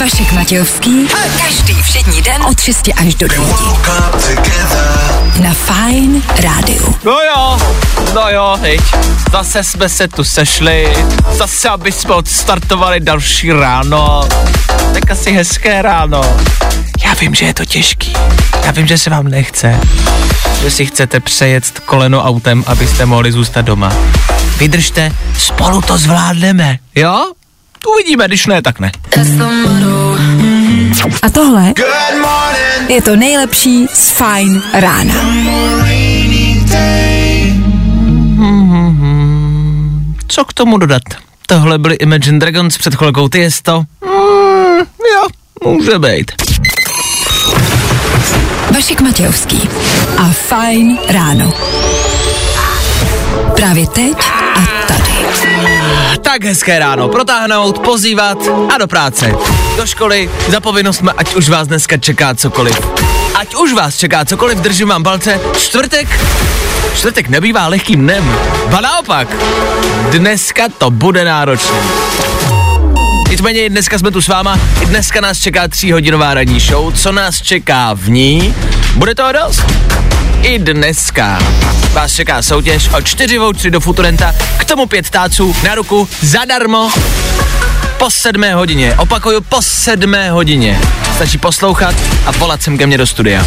Vašek 0.00 0.32
Matějovský. 0.32 1.08
Každý 1.46 1.82
všední 1.82 2.22
den 2.22 2.42
od 2.42 2.60
6 2.60 2.88
až 2.96 3.14
do 3.14 3.28
9. 3.28 3.48
Na 5.42 5.54
Fajn 5.54 6.22
rádiu. 6.42 6.94
No 7.04 7.12
jo, 7.12 7.58
no 8.14 8.28
jo, 8.28 8.58
hej. 8.60 8.78
Zase 9.32 9.64
jsme 9.64 9.88
se 9.88 10.08
tu 10.08 10.24
sešli, 10.24 10.96
zase 11.30 11.68
aby 11.68 11.92
jsme 11.92 12.14
odstartovali 12.14 13.00
další 13.00 13.52
ráno. 13.52 14.28
Tak 14.92 15.10
asi 15.10 15.32
hezké 15.32 15.82
ráno. 15.82 16.22
Já 17.04 17.14
vím, 17.14 17.34
že 17.34 17.44
je 17.44 17.54
to 17.54 17.64
těžký. 17.64 18.12
Já 18.64 18.70
vím, 18.70 18.86
že 18.86 18.98
se 18.98 19.10
vám 19.10 19.28
nechce. 19.28 19.80
Že 20.62 20.70
si 20.70 20.86
chcete 20.86 21.20
přejet 21.20 21.80
koleno 21.84 22.24
autem, 22.24 22.64
abyste 22.66 23.06
mohli 23.06 23.32
zůstat 23.32 23.62
doma. 23.62 23.92
Vydržte, 24.56 25.12
spolu 25.38 25.82
to 25.82 25.98
zvládneme, 25.98 26.78
jo? 26.94 27.32
Uvidíme, 27.94 28.28
když 28.28 28.46
ne, 28.46 28.62
tak 28.62 28.80
ne. 28.80 28.92
A 31.22 31.30
tohle 31.30 31.72
je 32.88 33.02
to 33.02 33.16
nejlepší 33.16 33.86
z 33.94 34.10
Fajn 34.10 34.62
rána. 34.74 35.14
Co 40.28 40.44
k 40.44 40.52
tomu 40.52 40.78
dodat? 40.78 41.02
Tohle 41.46 41.78
byly 41.78 41.94
Imagine 41.94 42.38
Dragons 42.38 42.78
před 42.78 42.94
chvilkou, 42.94 43.28
ty 43.28 43.38
jest 43.38 43.62
to? 43.62 43.84
Mm, 44.04 44.78
jo, 45.14 45.28
může 45.64 45.98
být. 45.98 46.32
Vašek 48.74 49.00
Matějovský 49.00 49.68
a 50.18 50.24
Fajn 50.28 50.98
ráno. 51.08 51.52
Právě 53.56 53.86
teď. 53.86 54.41
Tak 56.22 56.44
hezké 56.44 56.78
ráno, 56.78 57.08
protáhnout, 57.08 57.78
pozývat 57.78 58.38
a 58.74 58.78
do 58.78 58.86
práce. 58.86 59.32
Do 59.76 59.86
školy, 59.86 60.30
za 60.48 60.60
povinnostmi, 60.60 61.10
ať 61.16 61.34
už 61.34 61.48
vás 61.48 61.68
dneska 61.68 61.96
čeká 61.96 62.34
cokoliv. 62.34 62.80
Ať 63.34 63.54
už 63.54 63.72
vás 63.72 63.96
čeká 63.96 64.24
cokoliv, 64.24 64.58
držím 64.58 64.88
vám 64.88 65.02
palce. 65.02 65.40
Čtvrtek, 65.58 66.20
čtvrtek 66.94 67.28
nebývá 67.28 67.66
lehkým 67.66 68.00
dnem. 68.00 68.36
Ba 68.70 68.80
naopak, 68.80 69.28
dneska 70.10 70.68
to 70.78 70.90
bude 70.90 71.24
náročné. 71.24 71.78
Nicméně 73.30 73.68
dneska 73.68 73.98
jsme 73.98 74.10
tu 74.10 74.22
s 74.22 74.28
váma, 74.28 74.58
i 74.82 74.86
dneska 74.86 75.20
nás 75.20 75.38
čeká 75.38 75.68
tříhodinová 75.68 76.34
ranní 76.34 76.60
show. 76.60 76.94
Co 76.94 77.12
nás 77.12 77.42
čeká 77.42 77.90
v 77.94 78.10
ní? 78.10 78.54
Bude 78.94 79.14
toho 79.14 79.32
dost? 79.32 79.62
I 80.42 80.58
dneska 80.58 81.38
vás 81.92 82.12
čeká 82.12 82.42
soutěž 82.42 82.88
o 82.88 83.02
čtyři 83.02 83.38
vouchery 83.38 83.70
do 83.70 83.80
Futurenta, 83.80 84.34
k 84.58 84.64
tomu 84.64 84.86
pět 84.86 85.10
táců 85.10 85.56
na 85.64 85.74
ruku 85.74 86.08
zadarmo 86.20 86.90
po 87.98 88.10
sedmé 88.10 88.54
hodině. 88.54 88.94
Opakuju, 88.94 89.40
po 89.40 89.62
sedmé 89.62 90.30
hodině. 90.30 90.80
Stačí 91.14 91.38
poslouchat 91.38 91.94
a 92.26 92.30
volat 92.30 92.62
sem 92.62 92.78
ke 92.78 92.86
mně 92.86 92.98
do 92.98 93.06
studia. 93.06 93.46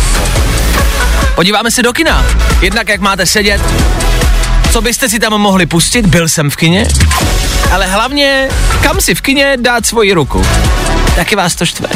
Podíváme 1.35 1.71
se 1.71 1.83
do 1.83 1.93
kina. 1.93 2.25
Jednak 2.61 2.89
jak 2.89 3.01
máte 3.01 3.25
sedět, 3.25 3.61
co 4.71 4.81
byste 4.81 5.09
si 5.09 5.19
tam 5.19 5.33
mohli 5.33 5.65
pustit, 5.65 6.05
byl 6.05 6.29
jsem 6.29 6.49
v 6.49 6.55
kině, 6.55 6.87
ale 7.71 7.87
hlavně, 7.87 8.49
kam 8.83 9.01
si 9.01 9.15
v 9.15 9.21
kině 9.21 9.57
dát 9.59 9.85
svoji 9.85 10.13
ruku. 10.13 10.45
Taky 11.15 11.35
vás 11.35 11.55
to 11.55 11.65
štve. 11.65 11.87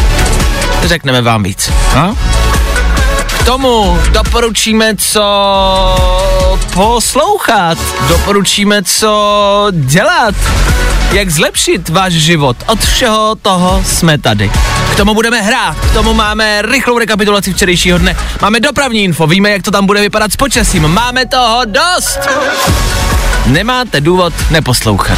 Řekneme 0.84 1.22
vám 1.22 1.44
víc. 1.44 1.72
No? 1.96 2.18
K 3.40 3.44
tomu 3.44 4.00
doporučíme, 4.12 4.96
co 4.96 6.19
poslouchat, 6.80 7.78
doporučíme, 8.08 8.84
co 8.84 9.68
dělat, 9.72 10.36
jak 11.12 11.30
zlepšit 11.30 11.90
váš 11.90 12.14
život. 12.14 12.58
Od 12.66 12.80
všeho 12.80 13.36
toho 13.42 13.84
jsme 13.86 14.18
tady. 14.18 14.52
K 14.94 14.96
tomu 14.96 15.14
budeme 15.14 15.42
hrát, 15.42 15.78
k 15.78 15.94
tomu 15.94 16.14
máme 16.14 16.62
rychlou 16.62 17.00
rekapitulaci 17.00 17.54
včerejšího 17.54 17.98
dne, 17.98 18.16
máme 18.42 18.60
dopravní 18.60 19.04
info, 19.04 19.28
víme, 19.28 19.50
jak 19.50 19.64
to 19.64 19.72
tam 19.72 19.86
bude 19.86 20.02
vypadat 20.02 20.32
s 20.32 20.36
počasím, 20.36 20.88
máme 20.88 21.26
toho 21.26 21.62
dost. 21.66 22.20
Nemáte 23.46 24.02
důvod 24.02 24.34
neposlouchat. 24.52 25.18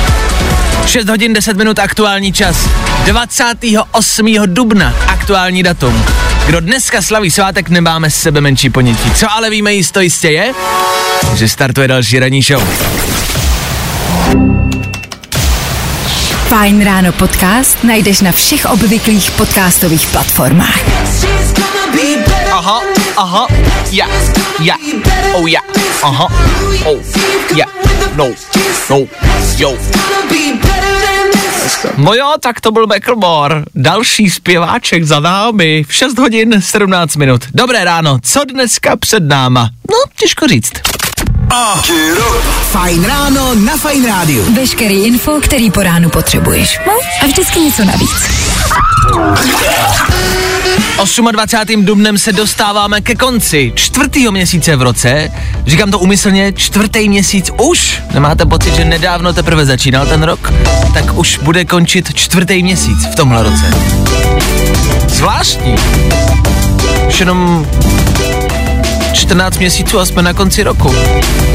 6 0.86 1.10
hodin 1.10 1.34
10 1.34 1.58
minut 1.58 1.80
aktuální 1.80 2.34
čas. 2.34 2.70
28. 3.06 4.36
dubna 4.46 4.94
aktuální 5.08 5.64
datum. 5.64 6.06
Kdo 6.52 6.60
dneska 6.60 7.02
slaví 7.02 7.32
svátek, 7.32 7.70
nemáme 7.70 8.10
s 8.10 8.16
sebe 8.16 8.42
menší 8.42 8.70
ponětí. 8.70 9.12
Co 9.16 9.32
ale 9.32 9.50
víme 9.50 9.74
jisto 9.74 10.02
jistě 10.02 10.30
je, 10.30 10.54
že 11.36 11.50
startuje 11.50 11.88
další 11.88 12.20
ranní 12.20 12.42
show. 12.42 12.64
Fajn 16.48 16.84
ráno 16.84 17.12
podcast 17.12 17.84
najdeš 17.84 18.22
na 18.22 18.32
všech 18.32 18.66
obvyklých 18.66 19.32
podcastových 19.32 20.08
platformách. 20.08 20.80
Aha, 22.52 22.82
aha, 23.18 23.48
ja, 23.92 24.08
ja, 24.60 24.76
oh 25.34 25.48
ja, 25.52 25.60
aha, 26.04 26.28
oh, 26.86 27.00
ja, 27.56 27.66
no, 28.16 28.28
no, 28.90 29.08
jo. 29.58 29.78
No 31.98 32.14
jo, 32.14 32.34
tak 32.40 32.62
to 32.62 32.72
byl 32.72 32.88
Macklemore. 32.88 33.64
Další 33.76 34.30
zpěváček 34.30 35.04
za 35.04 35.20
námi 35.20 35.86
v 35.88 35.94
6 35.94 36.18
hodin 36.20 36.62
17 36.62 37.16
minut. 37.16 37.42
Dobré 37.54 37.84
ráno, 37.84 38.20
co 38.24 38.46
dneska 38.46 38.96
před 38.96 39.24
náma? 39.24 39.70
No, 39.92 39.98
těžko 40.20 40.48
říct. 40.48 40.72
Fajn 42.72 43.04
ráno 43.04 43.56
na 43.56 43.78
Fajn 43.78 44.06
rádiu. 44.06 44.54
Veškerý 44.56 45.04
info, 45.06 45.32
který 45.42 45.72
po 45.72 45.84
ránu 45.84 46.10
potřebuješ. 46.10 46.80
No 46.88 46.94
a 47.22 47.26
vždycky 47.26 47.60
něco 47.60 47.86
navíc. 47.86 48.30
28. 51.32 51.86
dubnem 51.86 52.18
se 52.18 52.32
dostáváme 52.32 53.02
ke 53.02 53.16
konci 53.16 53.72
čtvrtého 53.76 54.32
měsíce 54.32 54.76
v 54.76 54.82
roce. 54.82 55.32
Říkám 55.68 55.92
to 55.92 56.00
umyslně, 56.00 56.54
čtvrtý 56.54 57.10
měsíc 57.10 57.52
už. 57.62 58.02
Nemáte 58.14 58.46
pocit, 58.46 58.76
že 58.76 58.86
nedávno 58.86 59.34
teprve 59.34 59.66
začínal 59.66 60.06
ten 60.06 60.24
rok? 60.24 60.54
Tak 60.94 61.18
už 61.18 61.38
bude 61.38 61.66
končit 61.66 62.14
čtvrtý 62.14 62.64
měsíc 62.64 63.06
v 63.12 63.16
tomhle 63.16 63.44
roce. 63.44 63.74
Zvláštní. 65.08 65.76
Už 67.08 67.20
jenom 67.20 67.68
14 69.14 69.58
měsíců 69.58 70.00
a 70.00 70.06
jsme 70.06 70.22
na 70.22 70.34
konci 70.34 70.64
roku. 70.64 70.96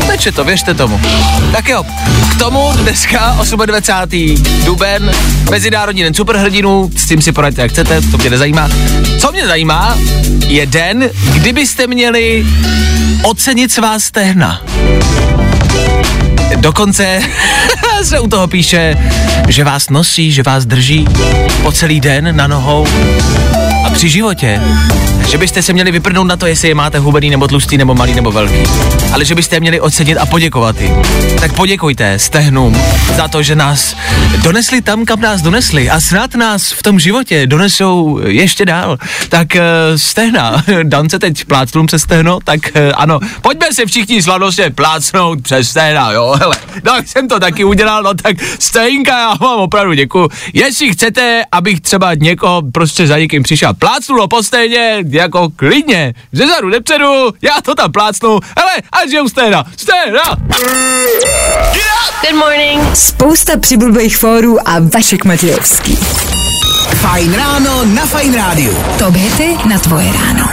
Neče 0.08 0.32
to, 0.32 0.44
věřte 0.44 0.74
tomu. 0.74 1.00
Tak 1.52 1.68
jo, 1.68 1.84
k 2.30 2.38
tomu 2.38 2.72
dneska 2.76 3.38
28. 3.66 4.44
duben, 4.64 5.12
Mezinárodní 5.50 6.02
den 6.02 6.14
superhrdinů, 6.14 6.90
s 6.96 7.08
tím 7.08 7.22
si 7.22 7.32
poradíte 7.32 7.62
jak 7.62 7.70
chcete, 7.70 8.00
to 8.10 8.18
mě 8.18 8.30
nezajímá. 8.30 8.68
Co 9.18 9.32
mě 9.32 9.46
zajímá, 9.46 9.98
je 10.46 10.66
den, 10.66 11.10
kdybyste 11.32 11.86
měli 11.86 12.46
ocenit 13.22 13.72
svá 13.72 13.98
stehna. 13.98 14.62
Dokonce 16.56 17.20
se 18.02 18.20
u 18.20 18.26
toho 18.26 18.46
píše, 18.46 18.96
že 19.48 19.64
vás 19.64 19.90
nosí, 19.90 20.32
že 20.32 20.42
vás 20.42 20.66
drží 20.66 21.08
po 21.62 21.72
celý 21.72 22.00
den 22.00 22.36
na 22.36 22.46
nohou 22.46 22.86
a 23.86 23.90
při 23.90 24.08
životě. 24.08 24.60
Že 25.26 25.38
byste 25.38 25.62
se 25.62 25.72
měli 25.72 25.92
vyprdnout 25.92 26.26
na 26.26 26.36
to, 26.36 26.46
jestli 26.46 26.68
je 26.68 26.74
máte 26.74 26.98
hubený 26.98 27.30
nebo 27.30 27.48
tlustý 27.48 27.76
nebo 27.76 27.94
malý 27.94 28.14
nebo 28.14 28.32
velký. 28.32 28.62
Ale 29.12 29.24
že 29.24 29.34
byste 29.34 29.56
je 29.56 29.60
měli 29.60 29.80
ocenit 29.80 30.18
a 30.18 30.26
poděkovat 30.26 30.80
jim. 30.80 30.94
Tak 31.40 31.52
poděkujte 31.52 32.18
stehnům 32.18 32.76
za 33.16 33.28
to, 33.28 33.42
že 33.42 33.56
nás 33.56 33.96
donesli 34.42 34.82
tam, 34.82 35.04
kam 35.04 35.20
nás 35.20 35.42
donesli 35.42 35.90
a 35.90 36.00
snad 36.00 36.34
nás 36.34 36.72
v 36.72 36.82
tom 36.82 36.98
životě 36.98 37.46
donesou 37.46 38.20
ještě 38.24 38.64
dál. 38.64 38.98
Tak 39.28 39.48
uh, 39.54 39.60
stehna, 39.96 40.64
se 41.10 41.18
teď 41.18 41.44
plácnul 41.44 41.86
přes 41.86 42.02
stehno, 42.02 42.38
tak 42.44 42.60
uh, 42.60 42.92
ano, 42.94 43.20
pojďme 43.42 43.72
se 43.72 43.86
všichni 43.86 44.22
slavnostně 44.22 44.70
plácnout 44.70 45.42
přes 45.42 45.68
stehna, 45.70 46.12
jo, 46.12 46.36
hele. 46.40 46.56
No, 46.84 46.92
jak 46.94 47.08
jsem 47.08 47.28
to 47.28 47.40
taky 47.40 47.64
udělal, 47.64 48.02
no 48.02 48.14
tak 48.14 48.36
stejnka, 48.58 49.18
já 49.18 49.34
vám 49.34 49.58
opravdu 49.58 49.92
děkuju. 49.92 50.28
Jestli 50.52 50.92
chcete, 50.92 51.42
abych 51.52 51.80
třeba 51.80 52.14
někoho 52.14 52.62
prostě 52.72 53.06
za 53.06 53.18
někým 53.18 53.42
přišel 53.42 53.74
plácnulo 53.74 54.28
po 54.28 54.42
stejně, 54.42 54.98
jako 55.16 55.48
klidně, 55.56 56.14
ze 56.32 56.46
zadu 56.46 56.68
nepředu, 56.68 57.32
já 57.42 57.60
to 57.64 57.74
tam 57.74 57.92
plácnu, 57.92 58.38
hele, 58.58 58.72
ať 58.92 59.10
žijou 59.10 59.28
stehna, 59.28 59.64
stehna. 59.76 60.22
Good 62.20 62.34
morning. 62.34 62.96
Spousta 62.96 63.58
přibulbých 63.58 64.16
fórů 64.16 64.68
a 64.68 64.72
Vašek 64.94 65.24
Matějovský. 65.24 65.98
Fajn 66.94 67.34
ráno 67.34 67.84
na 67.84 68.06
Fajn 68.06 68.34
rádiu. 68.34 68.78
Top 68.98 69.14
hity 69.14 69.56
na 69.68 69.78
tvoje 69.78 70.12
ráno. 70.12 70.48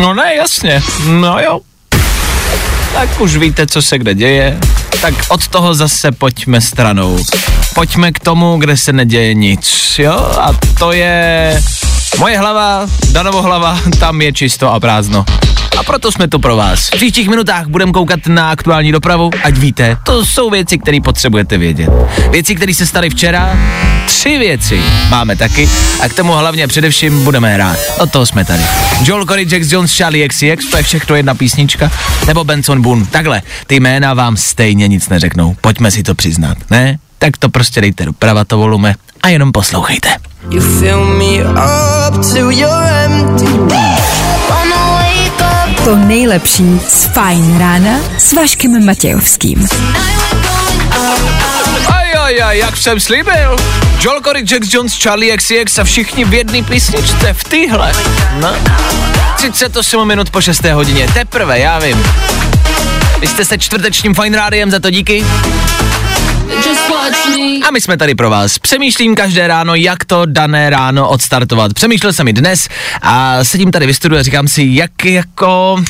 No 0.00 0.14
ne, 0.14 0.34
jasně, 0.34 0.82
no 1.10 1.38
jo. 1.40 1.60
Tak 2.96 3.20
už 3.20 3.36
víte, 3.36 3.66
co 3.66 3.82
se 3.82 3.98
kde 3.98 4.14
děje. 4.14 4.58
Tak 5.00 5.14
od 5.28 5.48
toho 5.48 5.74
zase 5.74 6.12
pojďme 6.12 6.60
stranou. 6.60 7.18
Pojďme 7.74 8.12
k 8.12 8.20
tomu, 8.20 8.56
kde 8.58 8.76
se 8.76 8.92
neděje 8.92 9.34
nic, 9.34 9.94
jo? 9.98 10.12
A 10.40 10.48
to 10.78 10.92
je 10.92 11.62
moje 12.18 12.38
hlava, 12.38 12.86
Danovo 13.12 13.42
hlava, 13.42 13.78
tam 13.98 14.22
je 14.22 14.32
čisto 14.32 14.72
a 14.72 14.80
prázdno. 14.80 15.24
A 15.76 15.82
proto 15.82 16.12
jsme 16.12 16.28
tu 16.28 16.38
pro 16.38 16.56
vás. 16.56 16.88
V 16.88 16.90
příštích 16.90 17.28
minutách 17.28 17.66
budeme 17.66 17.92
koukat 17.92 18.26
na 18.26 18.50
aktuální 18.50 18.92
dopravu, 18.92 19.30
ať 19.44 19.56
víte, 19.56 19.96
to 20.02 20.26
jsou 20.26 20.50
věci, 20.50 20.78
které 20.78 20.98
potřebujete 21.04 21.58
vědět. 21.58 21.90
Věci, 22.30 22.54
které 22.54 22.74
se 22.74 22.86
staly 22.86 23.10
včera, 23.10 23.58
tři 24.06 24.38
věci 24.38 24.82
máme 25.10 25.36
taky 25.36 25.68
a 26.00 26.08
k 26.08 26.14
tomu 26.14 26.32
hlavně 26.32 26.66
především 26.66 27.24
budeme 27.24 27.54
hrát. 27.54 27.78
Od 27.98 28.10
toho 28.10 28.26
jsme 28.26 28.44
tady. 28.44 28.62
Joel 29.04 29.26
Corey, 29.26 29.44
Jack 29.44 29.72
Jones, 29.72 29.96
Charlie 29.96 30.28
XCX, 30.28 30.70
to 30.70 30.76
je 30.76 30.82
všechno 30.82 31.16
jedna 31.16 31.34
písnička, 31.34 31.90
nebo 32.26 32.44
Benson 32.44 32.82
Boone. 32.82 33.06
Takhle, 33.06 33.42
ty 33.66 33.80
jména 33.80 34.14
vám 34.14 34.36
stejně 34.36 34.88
nic 34.88 35.08
neřeknou, 35.08 35.56
pojďme 35.60 35.90
si 35.90 36.02
to 36.02 36.14
přiznat, 36.14 36.58
ne? 36.70 36.98
Tak 37.18 37.36
to 37.36 37.48
prostě 37.48 37.80
dejte 37.80 38.04
doprava 38.04 38.44
to 38.44 38.58
volume 38.58 38.94
a 39.22 39.28
jenom 39.28 39.52
poslouchejte. 39.52 40.08
You 40.50 40.60
fill 40.60 41.04
me 41.04 41.44
up 41.44 42.32
till 42.32 42.50
you're 42.50 43.04
empty. 43.04 44.15
To 45.86 45.96
nejlepší 45.96 46.80
z 46.88 47.04
Fajn 47.04 47.58
rána 47.58 47.90
s 48.18 48.32
Vaškem 48.32 48.86
Matějovským. 48.86 49.68
Aj, 51.94 52.14
aj, 52.18 52.42
aj, 52.42 52.58
jak 52.58 52.76
jsem 52.76 53.00
slíbil. 53.00 53.56
Joel 54.00 54.20
Corey, 54.20 54.42
Jack 54.42 54.74
Jones, 54.74 54.98
Charlie 55.02 55.36
XCX 55.36 55.78
a 55.78 55.84
všichni 55.84 56.24
v 56.24 56.34
jedné 56.34 56.62
písničce, 56.62 57.34
v 57.34 57.44
týhle. 57.44 57.92
No. 58.40 58.54
38 59.36 60.08
minut 60.08 60.30
po 60.30 60.40
6. 60.40 60.64
hodině, 60.64 61.08
teprve, 61.14 61.58
já 61.58 61.78
vím. 61.78 62.04
Vy 63.20 63.26
jste 63.26 63.44
se 63.44 63.58
čtvrtečním 63.58 64.14
Fine 64.14 64.38
Rádiem, 64.38 64.70
za 64.70 64.80
to 64.80 64.90
díky. 64.90 65.24
A 67.68 67.70
my 67.70 67.80
jsme 67.80 67.96
tady 67.96 68.14
pro 68.14 68.30
vás. 68.30 68.58
Přemýšlím 68.58 69.14
každé 69.14 69.48
ráno, 69.48 69.74
jak 69.74 70.04
to 70.04 70.26
dané 70.26 70.70
ráno 70.70 71.08
odstartovat. 71.08 71.72
Přemýšlel 71.74 72.12
jsem 72.12 72.28
i 72.28 72.32
dnes 72.32 72.68
a 73.02 73.44
sedím 73.44 73.70
tady 73.70 73.86
ve 73.86 73.94
studiu 73.94 74.20
a 74.20 74.22
říkám 74.22 74.48
si, 74.48 74.66
jak 74.70 75.04
jako, 75.04 75.84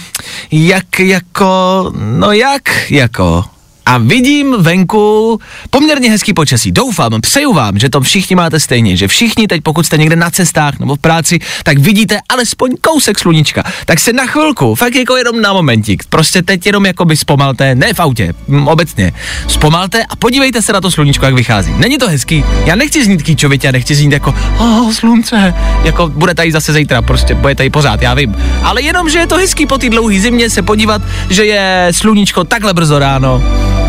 jak 0.51 1.01
jako, 1.01 1.93
no 1.97 2.33
jak 2.33 2.91
jako, 2.91 3.45
a 3.87 3.99
vidím 3.99 4.57
venku 4.59 5.39
poměrně 5.71 6.11
hezký 6.11 6.35
počasí. 6.35 6.73
Doufám, 6.73 7.21
přeju 7.21 7.53
vám, 7.53 7.79
že 7.79 7.89
to 7.89 8.01
všichni 8.01 8.37
máte 8.37 8.61
stejně, 8.61 8.97
že 8.97 9.09
všichni 9.09 9.47
teď, 9.47 9.63
pokud 9.63 9.87
jste 9.87 9.99
někde 9.99 10.17
na 10.17 10.31
cestách 10.31 10.79
nebo 10.79 10.97
v 10.97 10.99
práci, 10.99 11.39
tak 11.63 11.79
vidíte 11.79 12.19
alespoň 12.29 12.77
kousek 12.81 13.19
sluníčka. 13.19 13.63
Tak 13.87 14.01
se 14.01 14.13
na 14.13 14.27
chvilku, 14.27 14.75
fakt 14.75 14.95
jako 14.95 15.17
jenom 15.17 15.43
na 15.43 15.53
momentík, 15.53 16.03
prostě 16.09 16.43
teď 16.43 16.67
jenom 16.67 16.87
jako 16.87 17.05
by 17.05 17.17
zpomalte, 17.17 17.75
ne 17.75 17.95
v 17.95 18.01
autě, 18.01 18.35
m, 18.49 18.69
obecně, 18.69 19.13
zpomalte 19.49 20.05
a 20.05 20.17
podívejte 20.17 20.63
se 20.63 20.73
na 20.73 20.81
to 20.81 20.91
sluníčko, 20.91 21.25
jak 21.25 21.35
vychází. 21.35 21.75
Není 21.77 21.99
to 21.99 22.09
hezký? 22.09 22.45
Já 22.65 22.75
nechci 22.75 23.05
znít 23.05 23.23
kýčovitě, 23.23 23.67
já 23.67 23.73
nechci 23.73 23.95
znít 23.95 24.13
jako, 24.13 24.35
oh, 24.59 24.93
slunce, 24.93 25.55
jako 25.85 26.09
bude 26.09 26.35
tady 26.35 26.53
zase 26.53 26.73
zítra, 26.73 27.03
prostě 27.03 27.35
bude 27.35 27.55
tady 27.55 27.71
pořád, 27.71 28.03
já 28.03 28.15
vím. 28.15 28.37
Ale 28.63 28.83
jenom, 28.83 29.11
že 29.11 29.19
je 29.19 29.27
to 29.27 29.37
hezký 29.37 29.67
po 29.67 29.79
té 29.79 29.91
dlouhé 29.91 30.21
zimě 30.21 30.51
se 30.51 30.63
podívat, 30.63 31.03
že 31.31 31.45
je 31.45 31.89
sluníčko 31.91 32.45
takhle 32.45 32.75
brzo 32.75 32.99
ráno, 32.99 33.43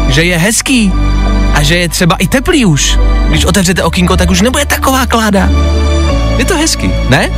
že 0.08 0.24
je 0.24 0.38
hezký 0.38 0.94
a 1.54 1.64
že 1.64 1.78
je 1.78 1.90
třeba 1.90 2.16
i 2.16 2.28
teplý 2.28 2.66
už. 2.66 2.98
Když 3.30 3.46
otevřete 3.46 3.84
okýnko, 3.84 4.18
tak 4.18 4.32
už 4.32 4.42
nebude 4.42 4.66
taková 4.66 5.06
kláda. 5.06 5.50
Je 6.38 6.46
to 6.46 6.58
hezký, 6.58 6.92
ne? 7.10 7.32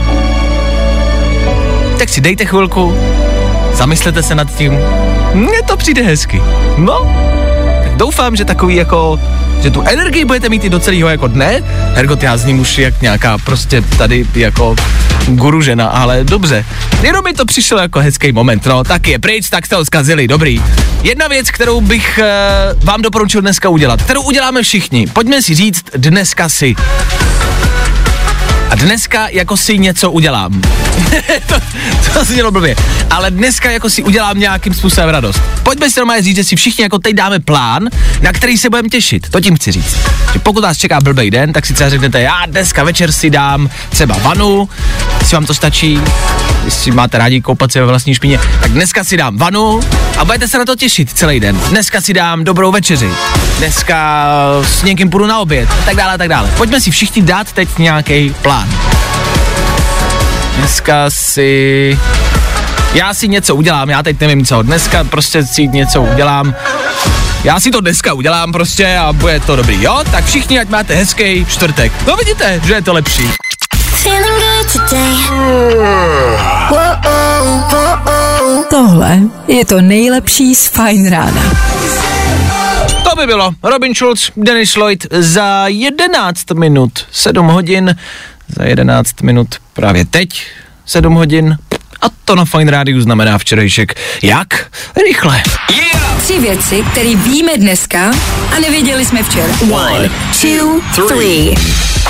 Tak 1.97 2.09
si 2.09 2.21
dejte 2.21 2.45
chvilku, 2.45 2.97
zamyslete 3.73 4.23
se 4.23 4.35
nad 4.35 4.55
tím. 4.55 4.77
Mně 5.33 5.63
to 5.67 5.77
přijde 5.77 6.01
hezky. 6.01 6.41
No, 6.77 7.28
doufám, 7.99 8.35
že 8.35 8.45
takový 8.45 8.75
jako, 8.75 9.19
že 9.61 9.71
tu 9.71 9.81
energii 9.81 10.25
budete 10.25 10.49
mít 10.49 10.63
i 10.63 10.69
do 10.69 10.79
celého 10.79 11.09
jako 11.09 11.27
dne. 11.27 11.63
Hergot, 11.93 12.23
já 12.23 12.37
z 12.37 12.45
ním 12.45 12.59
už 12.59 12.77
jak 12.77 13.01
nějaká 13.01 13.37
prostě 13.37 13.81
tady 13.81 14.25
jako 14.35 14.75
guru 15.27 15.61
žena, 15.61 15.87
ale 15.87 16.23
dobře. 16.23 16.65
Jenom 17.01 17.23
mi 17.23 17.33
to 17.33 17.45
přišlo 17.45 17.77
jako 17.79 17.99
hezký 17.99 18.31
moment, 18.31 18.65
no, 18.65 18.83
tak 18.83 19.07
je 19.07 19.19
pryč, 19.19 19.49
tak 19.49 19.65
jste 19.65 19.75
ho 19.75 19.85
zkazili, 19.85 20.27
dobrý. 20.27 20.61
Jedna 21.03 21.27
věc, 21.27 21.51
kterou 21.51 21.81
bych 21.81 22.19
uh, 22.19 22.83
vám 22.83 23.01
doporučil 23.01 23.41
dneska 23.41 23.69
udělat, 23.69 24.01
kterou 24.01 24.21
uděláme 24.21 24.63
všichni. 24.63 25.07
Pojďme 25.07 25.41
si 25.41 25.55
říct 25.55 25.83
dneska 25.97 26.49
si. 26.49 26.75
A 28.69 28.75
dneska 28.75 29.27
jako 29.29 29.57
si 29.57 29.77
něco 29.77 30.11
udělám. 30.11 30.61
to, 31.47 31.55
to 32.13 32.25
znělo 32.25 32.51
blbě. 32.51 32.75
Ale 33.09 33.31
dneska 33.31 33.71
jako 33.71 33.89
si 33.89 34.03
udělám 34.03 34.39
nějakým 34.39 34.73
způsobem 34.73 35.09
radost. 35.09 35.41
Pojďme 35.63 35.89
si 35.89 35.99
normálně 35.99 36.23
říct, 36.23 36.35
že 36.35 36.43
si 36.43 36.55
všichni 36.55 36.81
jako 36.81 36.99
teď 36.99 37.15
dáme 37.15 37.39
plán, 37.39 37.89
na 38.21 38.33
který 38.33 38.57
se 38.57 38.69
budeme 38.69 38.89
těšit. 38.89 39.29
To 39.29 39.41
tím 39.41 39.55
chci 39.55 39.71
říct. 39.71 39.97
Že 40.33 40.39
pokud 40.39 40.63
vás 40.63 40.77
čeká 40.77 40.99
blbý 41.01 41.31
den, 41.31 41.53
tak 41.53 41.65
si 41.65 41.73
třeba 41.73 41.89
řeknete, 41.89 42.21
já 42.21 42.45
dneska 42.45 42.83
večer 42.83 43.11
si 43.11 43.29
dám 43.29 43.69
třeba 43.89 44.17
vanu, 44.17 44.69
jestli 45.19 45.35
vám 45.35 45.45
to 45.45 45.53
stačí, 45.53 45.99
jestli 46.65 46.91
máte 46.91 47.17
rádi 47.17 47.41
koupat 47.41 47.71
se 47.71 47.79
ve 47.79 47.85
vlastní 47.85 48.15
špině, 48.15 48.39
tak 48.61 48.71
dneska 48.71 49.03
si 49.03 49.17
dám 49.17 49.37
vanu 49.37 49.79
a 50.17 50.25
budete 50.25 50.47
se 50.47 50.57
na 50.57 50.65
to 50.65 50.75
těšit 50.75 51.13
celý 51.13 51.39
den. 51.39 51.59
Dneska 51.69 52.01
si 52.01 52.13
dám 52.13 52.43
dobrou 52.43 52.71
večeři. 52.71 53.09
Dneska 53.57 54.25
s 54.63 54.83
někým 54.83 55.09
půjdu 55.09 55.25
na 55.25 55.39
oběd 55.39 55.69
a 55.71 55.85
tak 55.85 55.95
dále 55.95 56.13
a 56.13 56.17
tak 56.17 56.29
dále. 56.29 56.51
Pojďme 56.57 56.81
si 56.81 56.91
všichni 56.91 57.21
dát 57.21 57.51
teď 57.51 57.77
nějaký 57.77 58.35
plán. 58.41 58.78
Dneska 60.59 61.09
si... 61.09 61.99
Já 62.93 63.13
si 63.13 63.27
něco 63.27 63.55
udělám, 63.55 63.89
já 63.89 64.03
teď 64.03 64.19
nevím 64.19 64.45
co. 64.45 64.61
Dneska 64.61 65.03
prostě 65.03 65.43
si 65.43 65.67
něco 65.67 66.01
udělám. 66.01 66.55
Já 67.43 67.59
si 67.59 67.71
to 67.71 67.81
dneska 67.81 68.13
udělám 68.13 68.51
prostě 68.51 68.97
a 68.97 69.13
bude 69.13 69.39
to 69.39 69.55
dobrý, 69.55 69.83
jo? 69.83 70.03
Tak 70.11 70.25
všichni, 70.25 70.59
ať 70.59 70.69
máte 70.69 70.95
hezký 70.95 71.45
čtvrtek. 71.45 71.91
No 72.07 72.15
vidíte, 72.15 72.61
že 72.65 72.73
je 72.73 72.81
to 72.81 72.93
lepší. 72.93 73.29
Tohle 78.69 79.19
je 79.47 79.65
to 79.65 79.81
nejlepší 79.81 80.55
z 80.55 80.67
Fajn 80.67 81.09
rána. 81.09 81.41
To 83.09 83.15
by 83.15 83.25
bylo. 83.27 83.51
Robin 83.63 83.95
Schulz, 83.95 84.31
Dennis 84.37 84.75
Lloyd 84.75 85.05
za 85.11 85.67
11 85.67 86.51
minut, 86.51 86.91
7 87.11 87.47
hodin, 87.47 87.95
za 88.57 88.63
11 88.63 89.21
minut 89.21 89.47
právě 89.73 90.05
teď, 90.05 90.47
7 90.85 91.13
hodin. 91.13 91.57
A 92.01 92.05
to 92.25 92.35
na 92.35 92.45
Fine 92.45 92.71
Rádiu 92.71 93.01
znamená 93.01 93.37
včerejšek. 93.37 93.93
Jak? 94.23 94.47
Rychle. 95.07 95.43
Tři 96.23 96.39
věci, 96.39 96.83
které 96.91 97.15
víme 97.15 97.57
dneska 97.57 98.11
a 98.55 98.59
nevěděli 98.61 99.05
jsme 99.05 99.23
včera. 99.23 99.53
One, 99.71 100.09
two, 100.41 101.07
three. 101.07 101.55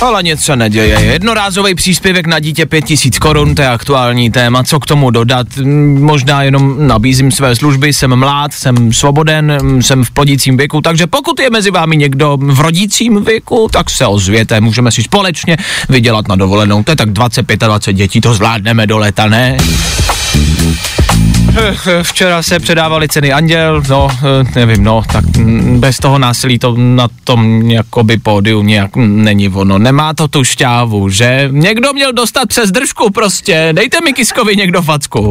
Ale 0.02 0.24
nic 0.24 0.42
se 0.42 0.56
neděje. 0.56 1.00
Jednorázový 1.00 1.76
příspěvek 1.76 2.28
na 2.28 2.40
dítě 2.40 2.66
5000 2.66 3.20
korun, 3.20 3.56
to 3.56 3.62
je 3.62 3.70
aktuální 3.70 4.32
téma. 4.32 4.64
Co 4.64 4.80
k 4.80 4.86
tomu 4.86 5.10
dodat? 5.12 5.48
Mm, 5.58 6.04
Možná 6.04 6.44
jenom 6.44 6.88
nabízím 6.88 7.32
své 7.32 7.56
služby, 7.56 7.94
jsem 7.94 8.16
mlád, 8.16 8.54
jsem 8.54 8.94
svoboden, 8.94 9.58
mm, 9.62 9.84
jsem 9.84 10.04
v 10.04 10.12
plodícím 10.12 10.58
věku, 10.58 10.82
takže 10.82 11.08
pokud 11.08 11.40
je 11.40 11.50
mezi 11.50 11.72
vámi 11.72 11.98
někdo 11.98 12.38
v 12.42 12.60
rodícím 12.60 13.24
věku, 13.24 13.70
tak 13.72 13.90
se 13.90 14.06
ozvěte, 14.08 14.62
můžeme 14.62 14.92
si 14.92 15.04
společně 15.04 15.58
vydělat 15.90 16.28
na 16.28 16.36
dovolenou. 16.36 16.84
To 16.84 16.92
je 16.92 16.96
tak 16.96 17.10
20-25 17.10 17.94
dětí, 17.94 18.22
to 18.22 18.34
zvládneme 18.34 18.88
do 18.88 18.98
léta, 18.98 19.28
ne? 19.28 19.58
Včera 22.04 22.44
se 22.44 22.60
předávali 22.60 23.08
ceny 23.08 23.34
Anděl, 23.34 23.84
no, 23.90 24.08
eh, 24.12 24.52
nevím, 24.56 24.84
no, 24.84 25.04
tak 25.14 25.38
mm, 25.38 25.80
bez 25.80 25.98
toho 25.98 26.20
násilí 26.20 26.60
to 26.60 26.76
na 26.78 27.08
tom 27.24 27.72
jakoby 27.72 28.18
pódiu 28.18 28.64
nějak 28.64 28.92
není 28.96 29.50
ono. 29.50 29.78
Nemá 29.78 30.14
to 30.14 30.28
tu 30.28 30.44
šťávu, 30.44 31.10
že? 31.10 31.50
Někdo 31.52 31.94
měl 31.94 32.14
dostat 32.14 32.48
přes 32.48 32.72
držku 32.72 33.12
prostě, 33.12 33.70
dejte 33.72 34.02
mi 34.02 34.14
Kiskovi 34.14 34.56
někdo 34.56 34.82
facku. 34.82 35.30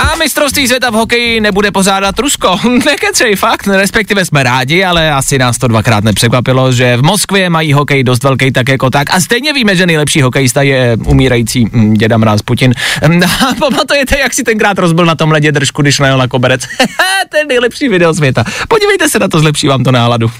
A 0.00 0.16
mistrovství 0.16 0.66
světa 0.66 0.90
v 0.90 0.94
hokeji 0.94 1.40
nebude 1.40 1.70
pořádat 1.70 2.18
Rusko. 2.18 2.60
Nekecej, 2.86 3.36
fakt, 3.36 3.66
respektive 3.66 4.24
jsme 4.24 4.42
rádi, 4.42 4.84
ale 4.84 5.12
asi 5.12 5.38
nás 5.38 5.58
to 5.58 5.68
dvakrát 5.68 6.04
nepřekvapilo, 6.04 6.72
že 6.72 6.96
v 6.96 7.02
Moskvě 7.02 7.50
mají 7.50 7.72
hokej 7.72 8.04
dost 8.04 8.22
velký 8.22 8.52
tak 8.52 8.68
jako 8.68 8.90
tak. 8.90 9.10
A 9.10 9.20
stejně 9.20 9.52
víme, 9.52 9.76
že 9.76 9.86
nejlepší 9.86 10.22
hokejista 10.22 10.62
je 10.62 10.96
umírající 11.06 11.66
mm, 11.72 11.94
děda 11.94 12.18
Mráz 12.18 12.42
Putin. 12.42 12.74
A 13.50 13.54
pamatujete, 13.54 14.18
jak 14.18 14.34
si 14.34 14.42
tenkrát 14.42 14.78
rozbil 14.78 15.06
na 15.06 15.14
tom 15.14 15.30
ledě 15.30 15.52
držku, 15.52 15.82
když 15.82 15.98
najel 15.98 16.18
na 16.18 16.28
koberec? 16.28 16.62
to 17.28 17.36
je 17.36 17.44
nejlepší 17.44 17.88
video 17.88 18.14
světa. 18.14 18.44
Podívejte 18.68 19.08
se 19.08 19.18
na 19.18 19.28
to, 19.28 19.40
zlepší 19.40 19.68
vám 19.68 19.84
to 19.84 19.92
náladu. 19.92 20.30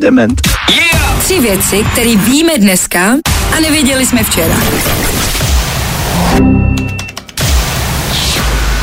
Dement. 0.00 0.40
Tři 1.18 1.40
věci, 1.40 1.84
které 1.92 2.16
víme 2.16 2.58
dneska 2.58 3.16
a 3.56 3.60
nevěděli 3.60 4.06
jsme 4.06 4.24
včera. 4.24 4.54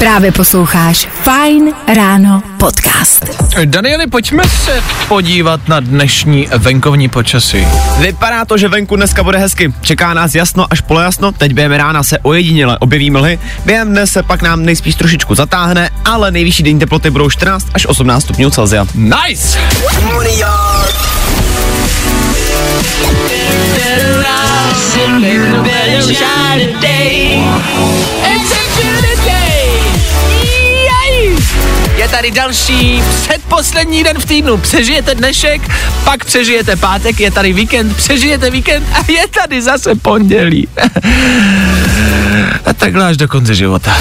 Právě 0.01 0.31
posloucháš 0.31 1.07
Fine 1.23 1.71
Ráno 1.95 2.43
podcast. 2.59 3.25
Danieli, 3.65 4.07
pojďme 4.07 4.43
se 4.43 4.83
podívat 5.07 5.67
na 5.67 5.79
dnešní 5.79 6.47
venkovní 6.57 7.09
počasí. 7.09 7.67
Vypadá 7.99 8.45
to, 8.45 8.57
že 8.57 8.67
venku 8.67 8.95
dneska 8.95 9.23
bude 9.23 9.37
hezky. 9.37 9.73
Čeká 9.81 10.13
nás 10.13 10.35
jasno 10.35 10.65
až 10.69 10.81
polojasno, 10.81 11.31
teď 11.31 11.53
během 11.53 11.71
rána 11.71 12.03
se 12.03 12.19
ojediněle 12.19 12.77
objeví 12.77 13.11
mlhy, 13.11 13.39
během 13.65 13.89
dne 13.89 14.07
se 14.07 14.23
pak 14.23 14.41
nám 14.41 14.65
nejspíš 14.65 14.95
trošičku 14.95 15.35
zatáhne, 15.35 15.89
ale 16.05 16.31
nejvyšší 16.31 16.63
denní 16.63 16.79
teploty 16.79 17.09
budou 17.09 17.29
14 17.29 17.67
až 17.73 17.85
18 17.85 18.23
stupňů 18.23 18.49
Celsia. 18.49 18.85
Nice! 18.95 19.59
Je 28.25 28.40
tady 32.11 32.31
další 32.31 33.03
předposlední 33.21 34.03
den 34.03 34.19
v 34.19 34.25
týdnu. 34.25 34.57
Přežijete 34.57 35.15
dnešek, 35.15 35.61
pak 36.03 36.25
přežijete 36.25 36.75
pátek, 36.75 37.19
je 37.19 37.31
tady 37.31 37.53
víkend, 37.53 37.97
přežijete 37.97 38.49
víkend 38.49 38.87
a 38.93 39.11
je 39.11 39.27
tady 39.27 39.61
zase 39.61 39.95
pondělí. 39.95 40.67
A 42.65 42.73
takhle 42.73 43.05
až 43.05 43.17
do 43.17 43.27
konce 43.27 43.55
života. 43.55 43.97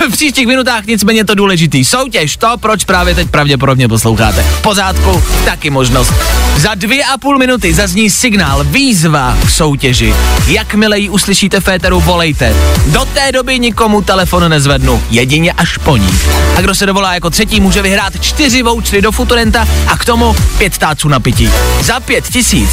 v 0.08 0.12
příštích 0.12 0.46
minutách 0.46 0.86
nicméně 0.86 1.24
to 1.24 1.34
důležitý. 1.34 1.84
Soutěž, 1.84 2.36
to, 2.36 2.56
proč 2.60 2.84
právě 2.84 3.14
teď 3.14 3.30
pravděpodobně 3.30 3.88
posloucháte. 3.88 4.42
V 4.42 4.62
pořádku, 4.62 5.22
taky 5.44 5.70
možnost. 5.70 6.12
Za 6.56 6.74
dvě 6.74 7.04
a 7.04 7.18
půl 7.18 7.38
minuty 7.38 7.74
zazní 7.74 8.10
signál, 8.10 8.64
výzva 8.64 9.38
k 9.46 9.50
soutěži. 9.50 10.14
Jakmile 10.46 10.98
ji 10.98 11.08
uslyšíte 11.08 11.60
Féteru, 11.60 12.00
volejte. 12.00 12.54
Do 12.86 13.04
té 13.04 13.32
doby 13.32 13.58
nikomu 13.58 14.02
telefon 14.02 14.48
nezvednu, 14.48 15.02
jedině 15.10 15.52
až 15.52 15.78
po 15.78 15.96
ní. 15.96 16.18
A 16.56 16.60
kdo 16.60 16.74
se 16.74 16.86
dovolá 16.86 17.14
jako 17.20 17.30
třetí, 17.30 17.60
může 17.60 17.82
vyhrát 17.82 18.20
čtyři 18.20 18.62
vouchery 18.62 19.02
do 19.02 19.12
Futurenta 19.12 19.68
a 19.86 19.96
k 19.98 20.04
tomu 20.04 20.36
pět 20.58 20.78
táců 20.78 21.08
na 21.08 21.20
pití. 21.20 21.50
Za 21.80 22.00
pět 22.00 22.24
tisíc. 22.24 22.70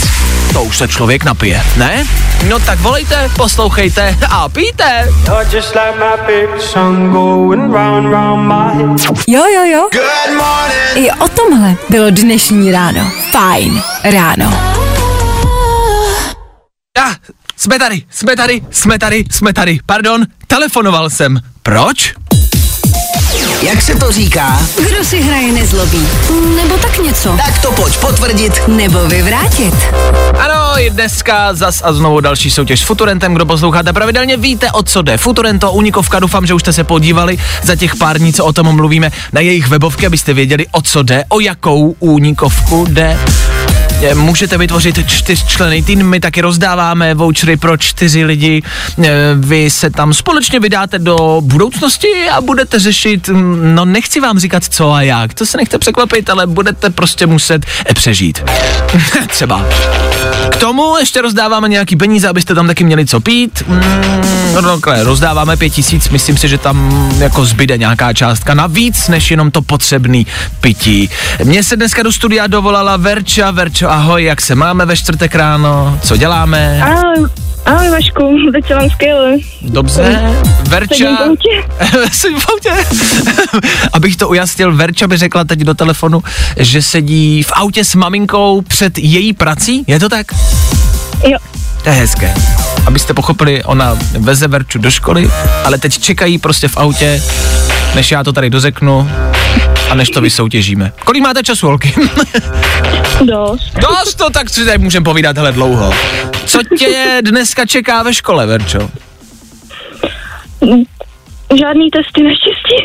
To 0.54 0.64
už 0.64 0.78
se 0.78 0.88
člověk 0.88 1.24
napije, 1.24 1.64
ne? 1.78 2.04
No 2.50 2.60
tak 2.60 2.80
volejte, 2.80 3.30
poslouchejte 3.36 4.18
a 4.30 4.50
pijte. 4.50 5.08
Head. 8.70 9.18
Jo, 9.28 9.44
jo, 9.56 9.64
jo. 9.64 9.90
I 10.96 11.12
o 11.12 11.28
tomhle 11.28 11.76
bylo 11.90 12.10
dnešní 12.10 12.72
ráno. 12.72 13.12
Fajn 13.32 13.84
ráno. 14.04 14.62
Ah, 17.00 17.16
jsme 17.58 17.80
tady, 17.80 18.02
jsme 18.10 18.36
tady, 18.36 18.62
jsme 18.72 19.00
tady, 19.00 19.24
jsme 19.32 19.54
tady. 19.54 19.80
Pardon, 19.86 20.26
telefonoval 20.48 21.10
jsem. 21.10 21.40
Proč? 21.64 22.14
Jak 23.62 23.82
se 23.82 23.96
to 23.96 24.12
říká? 24.12 24.60
Kdo 24.88 25.04
si 25.04 25.22
hraje 25.22 25.52
nezlobí? 25.52 26.08
Nebo 26.56 26.78
tak 26.78 26.98
něco. 26.98 27.38
Tak 27.46 27.62
to 27.62 27.72
pojď 27.72 27.98
potvrdit. 27.98 28.68
Nebo 28.68 29.00
vyvrátit. 29.00 29.74
Ano, 30.40 30.78
je 30.78 30.90
dneska 30.90 31.54
zas 31.54 31.82
a 31.86 31.94
znovu 31.94 32.20
další 32.20 32.52
soutěž 32.52 32.80
s 32.80 32.84
Futurentem. 32.84 33.34
Kdo 33.34 33.46
posloucháte 33.46 33.94
pravidelně, 33.94 34.38
víte, 34.38 34.72
o 34.72 34.84
co 34.84 35.02
jde. 35.02 35.18
Futurento, 35.18 35.72
Unikovka, 35.72 36.20
doufám, 36.20 36.46
že 36.46 36.54
už 36.54 36.62
jste 36.62 36.74
se 36.74 36.84
podívali 36.84 37.38
za 37.64 37.76
těch 37.76 37.96
pár 37.96 38.18
dní, 38.18 38.34
co 38.34 38.46
o 38.46 38.54
tom 38.54 38.76
mluvíme, 38.76 39.12
na 39.34 39.42
jejich 39.42 39.68
webovky, 39.68 40.06
abyste 40.06 40.34
věděli, 40.34 40.66
o 40.72 40.82
co 40.82 41.04
jde, 41.04 41.24
o 41.30 41.40
jakou 41.40 41.96
Unikovku 42.00 42.86
jde. 42.90 43.20
Je, 44.02 44.16
Můžete 44.16 44.58
vytvořit 44.58 45.10
čtyřčlený 45.10 45.84
tým, 45.84 46.04
my 46.10 46.20
taky 46.20 46.42
rozdáváme 46.42 47.14
vouchery 47.14 47.58
pro 47.58 47.78
čtyři 47.78 48.26
lidi. 48.26 48.64
E, 49.04 49.10
Vy 49.36 49.70
se 49.70 49.90
tam 49.90 50.14
společně 50.14 50.60
vydáte 50.60 51.00
do 51.00 51.42
budoucnosti 51.44 52.30
a 52.32 52.42
budete 52.42 52.80
řešit, 52.80 53.30
mm, 53.30 53.76
no 53.76 53.86
nechci 53.86 54.20
vám 54.20 54.40
říkat 54.40 54.64
co 54.64 54.92
a 54.92 55.02
jak, 55.02 55.34
to 55.34 55.46
se 55.46 55.58
nechte 55.58 55.80
překvapit, 55.80 56.30
ale 56.30 56.48
budete 56.48 56.90
prostě 56.90 57.28
muset 57.28 57.66
e, 57.90 57.94
přežít. 57.94 58.44
Třeba. 59.28 59.66
K 60.50 60.56
tomu 60.56 60.98
ještě 61.00 61.22
rozdáváme 61.22 61.70
nějaký 61.70 61.96
peníze, 61.96 62.28
abyste 62.28 62.56
tam 62.56 62.68
taky 62.68 62.84
měli 62.84 63.06
co 63.06 63.20
pít. 63.20 63.64
Mm, 63.68 63.82
no 64.54 64.62
takhle, 64.62 65.04
rozdáváme 65.04 65.58
pět 65.58 65.70
tisíc, 65.70 66.10
myslím 66.10 66.38
si, 66.38 66.48
že 66.48 66.58
tam 66.58 67.10
jako 67.20 67.46
zbyde 67.46 67.78
nějaká 67.78 68.14
částka 68.14 68.54
navíc, 68.54 69.08
než 69.08 69.32
jenom 69.32 69.52
to 69.52 69.62
potřebný 69.62 70.28
pití. 70.62 71.10
Mně 71.44 71.64
se 71.64 71.76
dneska 71.76 72.04
do 72.04 72.12
studia 72.12 72.48
dovolala 72.48 72.98
Verča. 72.98 73.52
Verčo, 73.88 74.00
ahoj, 74.00 74.24
jak 74.24 74.42
se 74.42 74.56
máme 74.56 74.86
ve 74.86 74.98
čtvrtek 74.98 75.36
ráno? 75.36 76.00
Co 76.04 76.18
děláme? 76.18 76.82
Ahoj, 76.84 77.30
ahoj 77.66 77.90
Vašku, 77.90 78.38
vám 78.76 78.90
skvěle. 78.90 79.34
Dobře. 79.62 80.22
Verča... 80.70 80.96
Sedím 80.96 81.16
v 81.18 81.22
autě. 81.22 81.64
Sedím 82.12 82.40
v 82.40 82.50
autě. 82.50 82.70
Abych 83.94 84.16
to 84.16 84.28
ujasnil, 84.28 84.76
Verča 84.76 85.08
by 85.08 85.18
řekla 85.18 85.44
teď 85.44 85.60
do 85.60 85.74
telefonu, 85.74 86.24
že 86.58 86.82
sedí 86.82 87.44
v 87.44 87.52
autě 87.54 87.84
s 87.84 87.96
maminkou 87.96 88.62
před 88.62 88.98
její 88.98 89.34
prací. 89.34 89.84
Je 89.88 90.00
to 90.00 90.10
tak? 90.10 90.28
Jo, 91.28 91.38
To 91.84 91.90
je 91.90 91.96
hezké. 91.96 92.34
Abyste 92.86 93.14
pochopili, 93.14 93.64
ona 93.64 93.98
veze 94.20 94.48
Verču 94.48 94.80
do 94.80 94.92
školy, 94.92 95.32
ale 95.64 95.78
teď 95.78 96.00
čekají 96.00 96.38
prostě 96.38 96.68
v 96.68 96.78
autě, 96.78 97.24
než 97.96 98.12
já 98.12 98.24
to 98.24 98.34
tady 98.34 98.50
dozeknu 98.50 99.10
a 99.90 99.96
než 99.96 100.10
to 100.10 100.22
vysoutěžíme. 100.22 100.92
Kolik 101.04 101.24
máte 101.24 101.44
času, 101.44 101.68
holky? 101.68 101.94
dost. 103.24 103.74
Dost 103.74 104.16
to, 104.16 104.30
tak 104.30 104.50
si 104.50 104.66
tady 104.66 104.78
můžeme 104.78 105.04
povídat 105.04 105.38
hele 105.38 105.52
dlouho. 105.52 105.94
Co 106.46 106.60
tě 106.80 107.20
dneska 107.22 107.66
čeká 107.66 108.04
ve 108.04 108.14
škole, 108.14 108.46
Verčo? 108.46 108.90
Žádný 111.60 111.90
testy 111.90 112.24
naštěstí. 112.24 112.78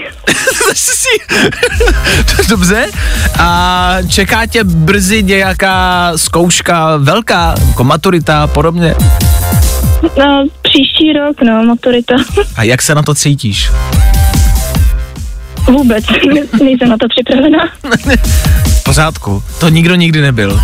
Dobře. 2.48 2.86
A 3.38 3.96
čeká 4.08 4.46
tě 4.46 4.64
brzy 4.64 5.22
nějaká 5.22 6.12
zkouška 6.16 6.96
velká, 6.96 7.54
jako 7.68 7.84
maturita 7.84 8.42
a 8.42 8.46
podobně? 8.46 8.94
No, 10.18 10.44
příští 10.62 11.12
rok, 11.12 11.36
no, 11.42 11.64
maturita. 11.64 12.14
A 12.56 12.62
jak 12.62 12.82
se 12.82 12.94
na 12.94 13.02
to 13.02 13.14
cítíš? 13.14 13.70
Vůbec, 15.66 16.04
nejsem 16.62 16.88
na 16.88 16.96
to 16.98 17.06
připravená. 17.08 17.58
V 18.80 18.84
pořádku, 18.84 19.42
to 19.60 19.68
nikdo 19.68 19.94
nikdy 19.94 20.20
nebyl. 20.20 20.60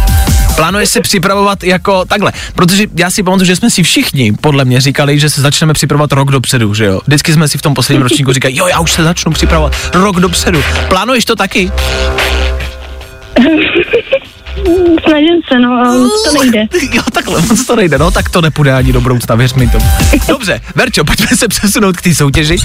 Plánuješ 0.56 0.88
se 0.88 1.00
připravovat 1.00 1.64
jako 1.64 2.04
takhle, 2.04 2.32
protože 2.54 2.86
já 2.96 3.10
si 3.10 3.22
pamatuju, 3.22 3.46
že 3.46 3.56
jsme 3.56 3.70
si 3.70 3.82
všichni 3.82 4.32
podle 4.32 4.64
mě 4.64 4.80
říkali, 4.80 5.18
že 5.18 5.30
se 5.30 5.40
začneme 5.40 5.72
připravovat 5.72 6.12
rok 6.12 6.30
dopředu, 6.30 6.74
že 6.74 6.84
jo? 6.84 7.00
Vždycky 7.06 7.32
jsme 7.32 7.48
si 7.48 7.58
v 7.58 7.62
tom 7.62 7.74
posledním 7.74 8.02
ročníku 8.02 8.32
říkali, 8.32 8.56
jo, 8.56 8.66
já 8.66 8.80
už 8.80 8.92
se 8.92 9.02
začnu 9.02 9.32
připravovat 9.32 9.72
rok 9.94 10.20
dopředu. 10.20 10.62
Plánuješ 10.88 11.24
to 11.24 11.36
taky? 11.36 11.70
Snažím 15.08 15.40
se, 15.48 15.58
no, 15.58 15.70
ale 15.70 16.08
to 16.24 16.42
nejde. 16.42 16.66
Jo, 16.92 17.02
takhle 17.12 17.42
moc 17.42 17.66
to 17.66 17.76
nejde, 17.76 17.98
no, 17.98 18.10
tak 18.10 18.28
to 18.28 18.40
nepůjde 18.40 18.72
ani 18.72 18.92
do 18.92 19.00
budoucna, 19.00 19.34
věř 19.34 19.54
mi 19.54 19.68
tomu. 19.68 19.84
Dobře, 20.28 20.60
Verčo, 20.74 21.04
pojďme 21.04 21.36
se 21.36 21.48
přesunout 21.48 21.96
k 21.96 22.02
té 22.02 22.14
soutěži, 22.14 22.56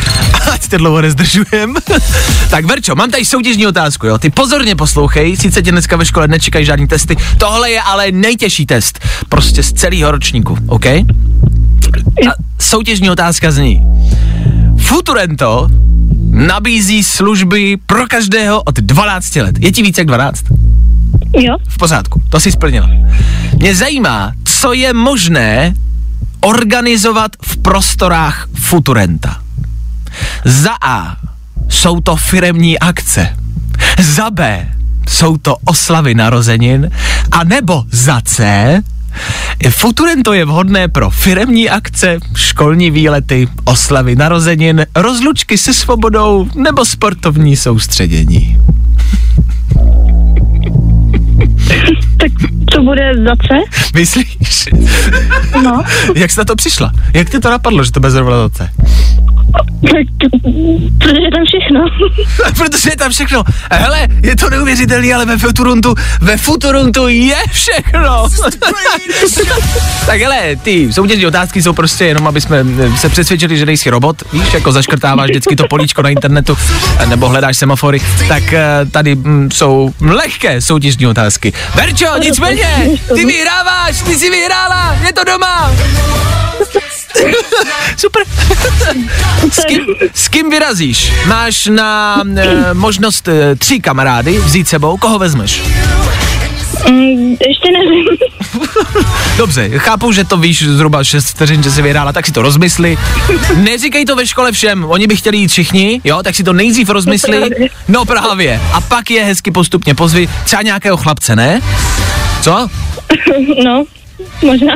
ať 0.51 0.67
te 0.67 0.77
dlouho 0.77 1.01
nezdržujem. 1.01 1.75
tak 2.49 2.65
Verčo, 2.65 2.95
mám 2.95 3.11
tady 3.11 3.25
soutěžní 3.25 3.67
otázku, 3.67 4.07
jo, 4.07 4.17
ty 4.17 4.29
pozorně 4.29 4.75
poslouchej, 4.75 5.37
sice 5.37 5.61
tě 5.61 5.71
dneska 5.71 5.95
ve 5.95 6.05
škole 6.05 6.27
nečekají 6.27 6.65
žádný 6.65 6.87
testy, 6.87 7.15
tohle 7.37 7.71
je 7.71 7.81
ale 7.81 8.11
nejtěžší 8.11 8.65
test, 8.65 8.99
prostě 9.29 9.63
z 9.63 9.73
celého 9.73 10.11
ročníku, 10.11 10.57
OK? 10.67 10.85
A 10.85 12.33
soutěžní 12.59 13.09
otázka 13.09 13.51
zní, 13.51 13.81
Futurento 14.77 15.67
nabízí 16.29 17.03
služby 17.03 17.77
pro 17.85 18.07
každého 18.07 18.63
od 18.63 18.75
12 18.75 19.35
let. 19.35 19.55
Je 19.59 19.71
ti 19.71 19.81
více 19.81 20.01
jak 20.01 20.07
12? 20.07 20.43
Jo, 21.33 21.57
V 21.69 21.77
pořádku, 21.77 22.23
to 22.29 22.39
si 22.39 22.51
splnila. 22.51 22.89
Mě 23.57 23.75
zajímá, 23.75 24.31
co 24.43 24.73
je 24.73 24.93
možné 24.93 25.73
organizovat 26.41 27.31
v 27.45 27.57
prostorách 27.57 28.47
Futurenta. 28.53 29.41
Za 30.45 30.71
A 30.81 31.17
jsou 31.69 32.01
to 32.01 32.15
firemní 32.15 32.79
akce. 32.79 33.37
Za 33.99 34.29
B 34.29 34.67
jsou 35.09 35.37
to 35.37 35.55
oslavy 35.65 36.15
narozenin. 36.15 36.91
A 37.31 37.43
nebo 37.43 37.83
za 37.91 38.21
C 38.21 38.81
Futurento 39.69 40.33
je 40.33 40.45
vhodné 40.45 40.87
pro 40.87 41.09
firemní 41.09 41.69
akce, 41.69 42.19
školní 42.35 42.91
výlety, 42.91 43.47
oslavy 43.63 44.15
narozenin, 44.15 44.85
rozlučky 44.95 45.57
se 45.57 45.73
svobodou 45.73 46.47
nebo 46.55 46.85
sportovní 46.85 47.55
soustředění. 47.55 48.57
Bude 52.93 53.13
za 53.23 53.35
C? 53.35 53.47
Myslíš? 53.95 54.69
No, 55.63 55.83
Jak 56.15 56.31
jsi 56.31 56.39
na 56.39 56.45
to 56.45 56.55
přišla? 56.55 56.91
Jak 57.13 57.29
ti 57.29 57.39
to 57.39 57.49
napadlo, 57.49 57.83
že 57.83 57.91
to 57.91 57.99
bez 57.99 58.13
zrovna 58.13 58.37
za 58.37 58.49
C? 58.49 58.69
Tak, 59.91 60.07
protože 60.99 61.27
tam 61.33 61.45
všichni 61.45 61.63
všechno. 61.63 61.85
Protože 62.65 62.89
je 62.89 62.97
tam 62.97 63.11
všechno. 63.11 63.43
Hele, 63.71 64.07
je 64.23 64.35
to 64.35 64.49
neuvěřitelný, 64.49 65.13
ale 65.13 65.25
ve 65.25 65.37
Futuruntu, 65.37 65.95
ve 66.21 66.37
Futuruntu 66.37 67.07
je 67.07 67.37
všechno. 67.51 68.29
tak 70.05 70.21
hele, 70.21 70.55
ty 70.55 70.93
soutěžní 70.93 71.25
otázky 71.25 71.63
jsou 71.63 71.73
prostě 71.73 72.05
jenom, 72.05 72.27
aby 72.27 72.41
jsme 72.41 72.65
eh, 72.79 72.97
se 72.97 73.09
přesvědčili, 73.09 73.57
že 73.57 73.65
nejsi 73.65 73.89
robot, 73.89 74.23
víš, 74.33 74.53
jako 74.53 74.71
zaškrtáváš 74.71 75.29
vždycky 75.29 75.55
to 75.55 75.67
políčko 75.67 76.01
na 76.01 76.09
internetu, 76.09 76.57
eh, 76.99 77.05
nebo 77.05 77.29
hledáš 77.29 77.57
semafory, 77.57 77.99
tak 78.27 78.53
eh, 78.53 78.63
tady 78.91 79.15
mm, 79.15 79.51
jsou 79.51 79.93
lehké 80.01 80.61
soutěžní 80.61 81.07
otázky. 81.07 81.53
Verčo, 81.75 82.05
nicméně, 82.19 82.89
ty 83.15 83.25
vyhráváš, 83.25 84.01
ty 84.01 84.15
jsi 84.15 84.29
vyhrála, 84.29 84.97
je 85.05 85.13
to 85.13 85.23
doma. 85.23 85.71
Super. 87.97 88.23
S 89.51 89.65
kým, 89.67 89.85
s 90.13 90.27
kým 90.27 90.49
vyrazíš? 90.49 91.13
Máš 91.25 91.65
na 91.65 92.21
e, 92.37 92.73
možnost 92.73 93.27
e, 93.27 93.55
tři 93.55 93.79
kamarády 93.79 94.37
vzít 94.39 94.67
sebou, 94.67 94.97
koho 94.97 95.19
vezmeš? 95.19 95.61
Mm, 96.89 97.35
ještě 97.47 97.71
nevím. 97.71 98.05
Dobře, 99.37 99.69
chápu, 99.79 100.11
že 100.11 100.23
to 100.23 100.37
víš 100.37 100.63
zhruba 100.67 101.03
6 101.03 101.25
vteřin, 101.25 101.63
že 101.63 101.71
jsi 101.71 101.81
vyhrála, 101.81 102.13
tak 102.13 102.25
si 102.25 102.31
to 102.31 102.41
rozmysli. 102.41 102.97
Neříkej 103.55 104.05
to 104.05 104.15
ve 104.15 104.27
škole 104.27 104.51
všem, 104.51 104.85
oni 104.85 105.07
by 105.07 105.15
chtěli 105.15 105.37
jít 105.37 105.47
všichni, 105.47 106.01
jo, 106.03 106.23
tak 106.23 106.35
si 106.35 106.43
to 106.43 106.53
nejdřív 106.53 106.89
rozmysli. 106.89 107.39
právě. 107.39 107.69
No 107.87 108.05
právě. 108.05 108.61
A 108.73 108.81
pak 108.81 109.11
je 109.11 109.23
hezky 109.23 109.51
postupně 109.51 109.95
pozvi, 109.95 110.29
třeba 110.45 110.61
nějakého 110.61 110.97
chlapce, 110.97 111.35
ne? 111.35 111.61
Co? 112.41 112.67
No, 113.65 113.83
možná. 114.41 114.73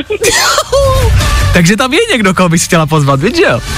Takže 1.57 1.77
tam 1.77 1.93
je 1.93 1.99
někdo, 2.11 2.33
koho 2.33 2.49
bys 2.49 2.63
chtěla 2.63 2.85
pozvat, 2.85 3.21
víš, 3.21 3.37
jo? 3.37 3.59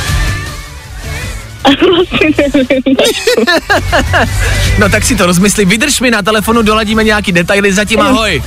No 4.80 4.90
tak 4.90 5.04
si 5.04 5.16
to 5.16 5.26
rozmysli, 5.26 5.66
vydrž 5.66 6.00
mi 6.00 6.12
na 6.12 6.22
telefonu, 6.22 6.62
doladíme 6.62 7.04
nějaký 7.04 7.32
detaily, 7.32 7.74
zatím 7.74 8.02
ahoj. 8.02 8.44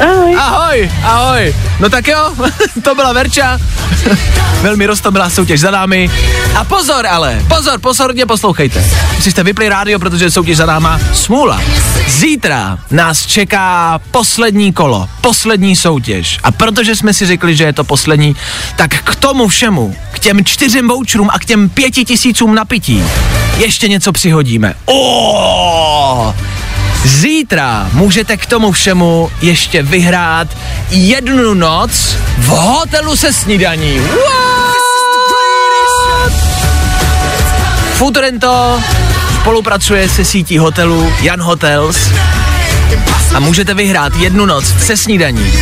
Ahoj. 0.00 0.36
Ahoj, 0.38 0.90
ahoj. 1.02 1.54
No 1.80 1.90
tak 1.90 2.08
jo, 2.08 2.34
to 2.82 2.94
byla 2.94 3.12
Verča. 3.12 3.58
Velmi 4.62 4.86
roztomilá 4.86 5.30
soutěž 5.30 5.60
za 5.60 5.70
námi. 5.70 6.10
A 6.56 6.64
pozor 6.64 7.06
ale, 7.06 7.42
pozor, 7.48 7.80
pozorně 7.80 8.26
poslouchejte. 8.26 8.84
Si 9.20 9.30
jste 9.30 9.42
vypli 9.42 9.68
rádio, 9.68 9.98
protože 9.98 10.30
soutěž 10.30 10.56
za 10.56 10.66
náma 10.66 11.00
smůla. 11.12 11.60
Zítra 12.08 12.78
nás 12.90 13.26
čeká 13.26 14.00
poslední 14.10 14.72
kolo, 14.72 15.08
poslední 15.20 15.76
soutěž. 15.76 16.38
A 16.42 16.50
protože 16.50 16.96
jsme 16.96 17.14
si 17.14 17.26
řekli, 17.26 17.56
že 17.56 17.64
je 17.64 17.72
to 17.72 17.84
poslední, 17.84 18.36
tak 18.76 18.90
k 18.90 19.14
tomu 19.14 19.48
všemu, 19.48 19.96
k 20.12 20.18
těm 20.18 20.44
čtyřem 20.44 20.88
voucherům 20.88 21.30
a 21.32 21.38
k 21.38 21.44
těm 21.44 21.68
pěti 21.68 22.04
tisícům 22.04 22.54
napití, 22.54 23.04
ještě 23.56 23.88
něco 23.88 24.12
přihodíme. 24.12 24.74
Oh! 24.84 26.34
Zítra 27.04 27.88
můžete 27.92 28.36
k 28.36 28.46
tomu 28.46 28.72
všemu 28.72 29.30
ještě 29.42 29.82
vyhrát 29.82 30.48
jednu 30.90 31.54
noc 31.54 32.16
v 32.38 32.46
hotelu 32.46 33.16
se 33.16 33.32
snídaní. 33.32 33.98
What? 33.98 34.84
Futurento 37.94 38.80
spolupracuje 39.40 40.08
se 40.08 40.24
sítí 40.24 40.58
hotelů 40.58 41.12
Jan 41.22 41.42
Hotels 41.42 41.96
a 43.34 43.40
můžete 43.40 43.74
vyhrát 43.74 44.16
jednu 44.16 44.46
noc 44.46 44.64
se 44.84 44.96
snídaní. 44.96 45.52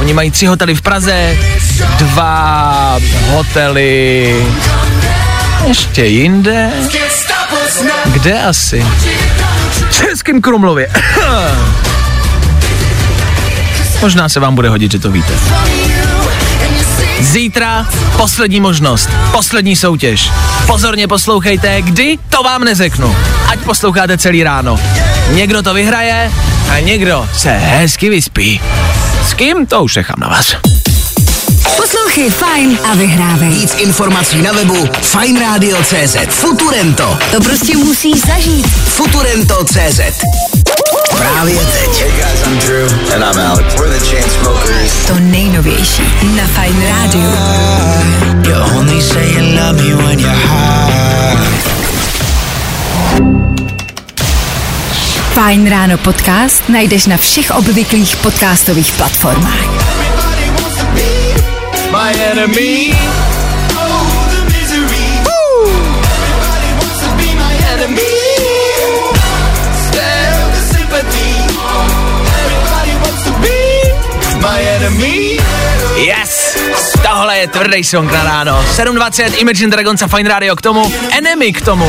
Oni 0.00 0.14
mají 0.14 0.30
tři 0.30 0.46
hotely 0.46 0.74
v 0.74 0.82
Praze, 0.82 1.38
dva 1.98 2.98
hotely 3.28 4.46
ještě 5.66 6.04
jinde. 6.04 6.70
Kde 8.06 8.42
asi? 8.42 8.86
Českém 10.10 10.40
Krumlově. 10.40 10.92
Možná 14.00 14.28
se 14.28 14.40
vám 14.40 14.54
bude 14.54 14.68
hodit, 14.68 14.92
že 14.92 14.98
to 14.98 15.10
víte. 15.10 15.32
Zítra 17.20 17.88
poslední 18.16 18.60
možnost, 18.60 19.10
poslední 19.32 19.76
soutěž. 19.76 20.30
Pozorně 20.66 21.08
poslouchejte, 21.08 21.82
kdy 21.82 22.18
to 22.28 22.42
vám 22.42 22.64
neřeknu. 22.64 23.16
Ať 23.48 23.58
posloucháte 23.58 24.18
celý 24.18 24.42
ráno. 24.42 24.80
Někdo 25.30 25.62
to 25.62 25.74
vyhraje 25.74 26.32
a 26.70 26.80
někdo 26.80 27.28
se 27.36 27.50
hezky 27.50 28.10
vyspí. 28.10 28.60
S 29.28 29.34
kým? 29.34 29.66
To 29.66 29.82
už 29.82 29.96
nechám 29.96 30.16
na 30.18 30.28
vás. 30.28 30.56
Poslouchej 31.76 32.30
Fajn 32.30 32.78
a 32.84 32.94
vyhrávej. 32.94 33.48
Víc 33.48 33.74
informací 33.78 34.42
na 34.42 34.52
webu 34.52 34.88
fajnradio.cz 35.02 36.16
Futurento. 36.28 37.18
To 37.30 37.40
prostě 37.40 37.76
musíš 37.76 38.20
zažít. 38.20 38.66
Futurento.cz 38.66 40.00
Právě 41.16 41.54
teď. 41.56 42.00
Hey 42.00 42.10
guys, 42.10 42.46
I'm 42.46 42.58
Drew. 42.58 42.92
And 43.14 43.22
I'm 43.22 43.40
Alex. 43.50 43.74
We're 43.74 43.98
the 43.98 44.06
Chainsmokers. 44.06 44.92
To 45.06 45.14
nejnovější 45.20 46.02
na 46.36 46.46
Fajn 46.46 46.82
rádiu. 46.88 47.32
You 48.46 48.78
only 48.78 49.02
say 49.02 49.32
you 49.32 49.60
love 49.60 49.72
me 49.72 49.94
when 50.06 50.20
you're 50.20 50.46
high. 50.46 50.92
Fajn 55.34 55.70
ráno 55.70 55.98
podcast 55.98 56.68
najdeš 56.68 57.06
na 57.06 57.16
všech 57.16 57.50
obvyklých 57.50 58.16
podcastových 58.16 58.92
platformách. 58.92 60.11
My 62.02 62.10
enemy. 62.18 62.90
Yes! 75.96 76.58
Tohle 77.02 77.38
je 77.38 77.48
tvrdý 77.48 77.84
song 77.84 78.12
na 78.12 78.24
ráno. 78.24 78.64
7.20, 78.74 79.38
Imagine 79.38 79.70
Dragons 79.70 80.02
a 80.02 80.08
Fine 80.08 80.28
Radio 80.28 80.56
k 80.56 80.62
tomu, 80.62 80.92
Enemy 81.10 81.52
k 81.52 81.60
tomu. 81.60 81.86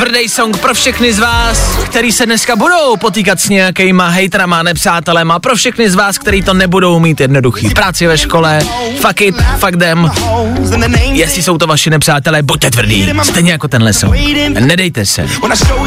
Tvrdý 0.00 0.28
song 0.28 0.58
pro 0.58 0.74
všechny 0.74 1.12
z 1.12 1.18
vás, 1.18 1.76
který 1.84 2.12
se 2.12 2.26
dneska 2.26 2.56
budou 2.56 2.96
potýkat 2.96 3.40
s 3.40 3.48
nějakýma 3.48 4.08
hejtrama, 4.08 4.62
nepřátelema, 4.62 5.38
pro 5.38 5.56
všechny 5.56 5.90
z 5.90 5.94
vás, 5.94 6.18
který 6.18 6.42
to 6.42 6.54
nebudou 6.54 7.00
mít 7.00 7.20
jednoduchý. 7.20 7.70
Práci 7.70 8.06
ve 8.06 8.18
škole, 8.18 8.60
fuck 9.00 9.20
it, 9.20 9.34
fuck 9.58 9.76
them. 9.76 10.10
Jestli 11.12 11.42
jsou 11.42 11.58
to 11.58 11.66
vaši 11.66 11.90
nepřátelé, 11.90 12.42
buďte 12.42 12.70
tvrdý, 12.70 13.12
stejně 13.22 13.52
jako 13.52 13.68
tenhle 13.68 13.92
song. 13.92 14.14
Nedejte 14.48 15.06
se. 15.06 15.26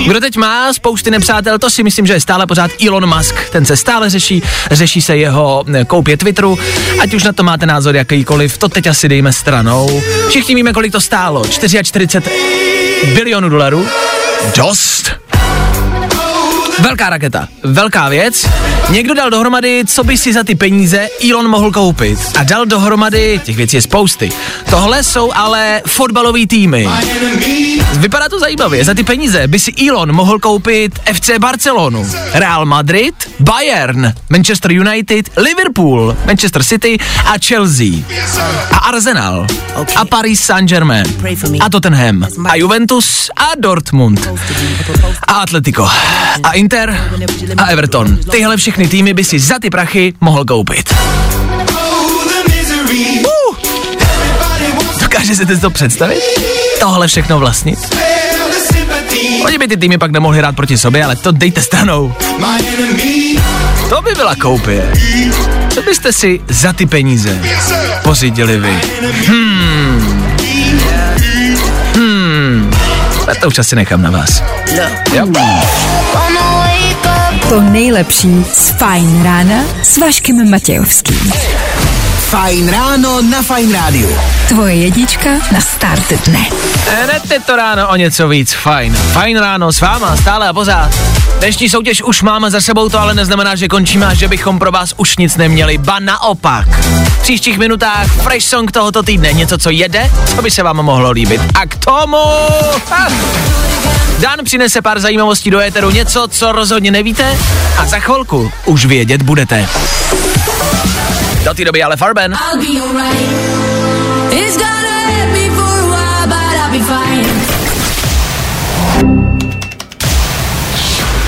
Kdo 0.07 0.19
teď 0.19 0.37
má 0.37 0.73
spousty 0.73 1.11
nepřátel, 1.11 1.59
to 1.59 1.69
si 1.69 1.83
myslím, 1.83 2.05
že 2.05 2.13
je 2.13 2.21
stále 2.21 2.47
pořád 2.47 2.71
Elon 2.87 3.17
Musk. 3.17 3.49
Ten 3.49 3.65
se 3.65 3.77
stále 3.77 4.09
řeší, 4.09 4.43
řeší 4.71 5.01
se 5.01 5.17
jeho 5.17 5.65
eh, 5.73 5.85
koupě 5.85 6.17
Twitteru. 6.17 6.59
Ať 6.99 7.13
už 7.13 7.23
na 7.23 7.33
to 7.33 7.43
máte 7.43 7.65
názor 7.65 7.95
jakýkoliv, 7.95 8.57
to 8.57 8.69
teď 8.69 8.87
asi 8.87 9.09
dejme 9.09 9.33
stranou. 9.33 10.01
Všichni 10.29 10.55
víme, 10.55 10.73
kolik 10.73 10.91
to 10.91 11.01
stálo. 11.01 11.47
44 11.47 12.07
bilionů 13.13 13.49
dolarů. 13.49 13.87
Dost. 14.51 15.22
Velká 16.79 17.09
raketa, 17.09 17.47
velká 17.63 18.09
věc. 18.09 18.49
Někdo 18.89 19.13
dal 19.13 19.29
dohromady, 19.29 19.83
co 19.87 20.03
by 20.03 20.17
si 20.17 20.33
za 20.33 20.43
ty 20.43 20.55
peníze 20.55 21.07
Elon 21.29 21.47
mohl 21.47 21.71
koupit. 21.71 22.19
A 22.39 22.43
dal 22.43 22.65
dohromady, 22.65 23.41
těch 23.43 23.57
věcí 23.57 23.75
je 23.77 23.81
spousty. 23.81 24.31
Tohle 24.69 25.03
jsou 25.03 25.31
ale 25.33 25.81
fotbalové 25.87 26.47
týmy. 26.47 26.89
Vypadá 27.93 28.29
to 28.29 28.39
zajímavě. 28.39 28.85
Za 28.85 28.93
ty 28.93 29.03
peníze 29.03 29.47
by 29.47 29.59
si 29.59 29.73
Elon 29.89 30.11
mohl 30.11 30.39
koupit 30.39 30.99
FC 31.13 31.29
Barcelonu, 31.39 32.07
Real 32.33 32.65
Madrid, 32.65 33.15
Bayern, 33.39 34.13
Manchester 34.29 34.71
United, 34.71 35.29
Liverpool, 35.37 36.17
Manchester 36.25 36.63
City 36.63 36.97
a 37.25 37.33
Chelsea. 37.45 38.03
A 38.71 38.77
Arsenal. 38.77 39.47
A 39.95 40.05
Paris 40.05 40.43
Saint-Germain. 40.43 41.05
A 41.59 41.69
Tottenham. 41.69 42.27
A 42.49 42.55
Juventus 42.55 43.29
a 43.37 43.51
Dortmund. 43.59 44.29
A 45.27 45.33
Atletico. 45.33 45.89
A 46.43 46.53
Inter. 46.63 47.11
A 47.57 47.65
Everton. 47.65 48.17
Tyhle 48.31 48.57
všechny 48.57 48.87
týmy 48.87 49.13
by 49.13 49.23
si 49.23 49.39
za 49.39 49.59
ty 49.59 49.69
prachy 49.69 50.13
mohl 50.21 50.45
koupit. 50.45 50.95
Uh. 53.19 53.55
Dokáže 55.01 55.35
si 55.35 55.45
to 55.45 55.69
představit? 55.69 56.19
Tohle 56.79 57.07
všechno 57.07 57.39
vlastnit? 57.39 57.95
Oni 59.45 59.57
by 59.57 59.67
ty 59.67 59.77
týmy 59.77 59.97
pak 59.97 60.11
nemohli 60.11 60.37
hrát 60.37 60.55
proti 60.55 60.77
sobě, 60.77 61.05
ale 61.05 61.15
to 61.15 61.31
dejte 61.31 61.61
stranou. 61.61 62.13
To 63.89 64.01
by 64.01 64.11
byla 64.15 64.35
koupě. 64.35 64.91
Co 65.69 65.81
byste 65.81 66.13
si 66.13 66.41
za 66.49 66.73
ty 66.73 66.85
peníze 66.85 67.41
pořídili 68.03 68.59
vy? 68.59 68.81
Hmm. 69.27 70.02
A 73.31 73.35
to 73.41 73.47
už 73.47 73.59
asi 73.59 73.75
nechám 73.75 74.01
na 74.01 74.11
vás. 74.11 74.43
Jo? 75.13 75.27
To 77.49 77.61
nejlepší 77.61 78.45
z 78.53 78.69
Fajn 78.69 79.23
rána 79.23 79.63
s 79.83 79.97
Vaškem 79.97 80.51
Matějovským. 80.51 81.33
Fajn 82.33 82.65
ráno 82.69 83.21
na 83.21 83.45
Fajn 83.45 83.69
rádiu. 83.73 84.09
Tvoje 84.49 84.75
jednička 84.75 85.29
na 85.53 85.61
start 85.61 86.09
dne. 86.25 86.49
Hned 86.89 87.31
je 87.31 87.39
to 87.39 87.55
ráno 87.55 87.89
o 87.89 87.95
něco 87.95 88.27
víc 88.27 88.53
fajn. 88.53 88.93
Fajn 88.95 89.37
ráno 89.37 89.71
s 89.71 89.81
váma 89.81 90.17
stále 90.17 90.49
a 90.49 90.53
pořád. 90.53 90.91
Dnešní 91.39 91.69
soutěž 91.69 92.01
už 92.01 92.21
máme 92.21 92.51
za 92.51 92.61
sebou, 92.61 92.89
to 92.89 92.99
ale 92.99 93.13
neznamená, 93.13 93.55
že 93.55 93.67
končíme 93.67 94.05
a 94.05 94.13
že 94.13 94.27
bychom 94.27 94.59
pro 94.59 94.71
vás 94.71 94.93
už 94.97 95.17
nic 95.17 95.37
neměli. 95.37 95.77
Ba 95.77 95.99
naopak. 95.99 96.67
V 97.05 97.21
příštích 97.21 97.57
minutách 97.57 98.07
fresh 98.07 98.45
song 98.45 98.71
tohoto 98.71 99.03
týdne. 99.03 99.33
Něco, 99.33 99.57
co 99.57 99.69
jede, 99.69 100.11
co 100.35 100.41
by 100.41 100.51
se 100.51 100.63
vám 100.63 100.77
mohlo 100.77 101.11
líbit. 101.11 101.41
A 101.55 101.65
k 101.65 101.75
tomu... 101.75 102.17
Ha, 102.89 103.07
Dan 104.19 104.39
přinese 104.43 104.81
pár 104.81 104.99
zajímavostí 104.99 105.49
do 105.49 105.59
éteru, 105.59 105.89
něco, 105.89 106.27
co 106.27 106.51
rozhodně 106.51 106.91
nevíte 106.91 107.37
a 107.77 107.85
za 107.85 107.99
chvilku 107.99 108.51
už 108.65 108.85
vědět 108.85 109.21
budete. 109.21 109.67
Do 111.43 111.53
té 111.53 111.65
doby 111.65 111.83
ale 111.83 111.97
Farben. 111.97 112.33
I'll 112.33 112.57
be 112.61 112.81
alright. 112.81 113.21
It's 114.31 114.57
gonna 114.57 115.07
hurt 115.07 115.33
me 115.33 115.49
for 115.49 115.79
a 115.79 115.85
while, 115.87 116.27
but 116.27 116.37
I'll 116.37 116.71
be 116.71 116.79
fine. 116.79 117.43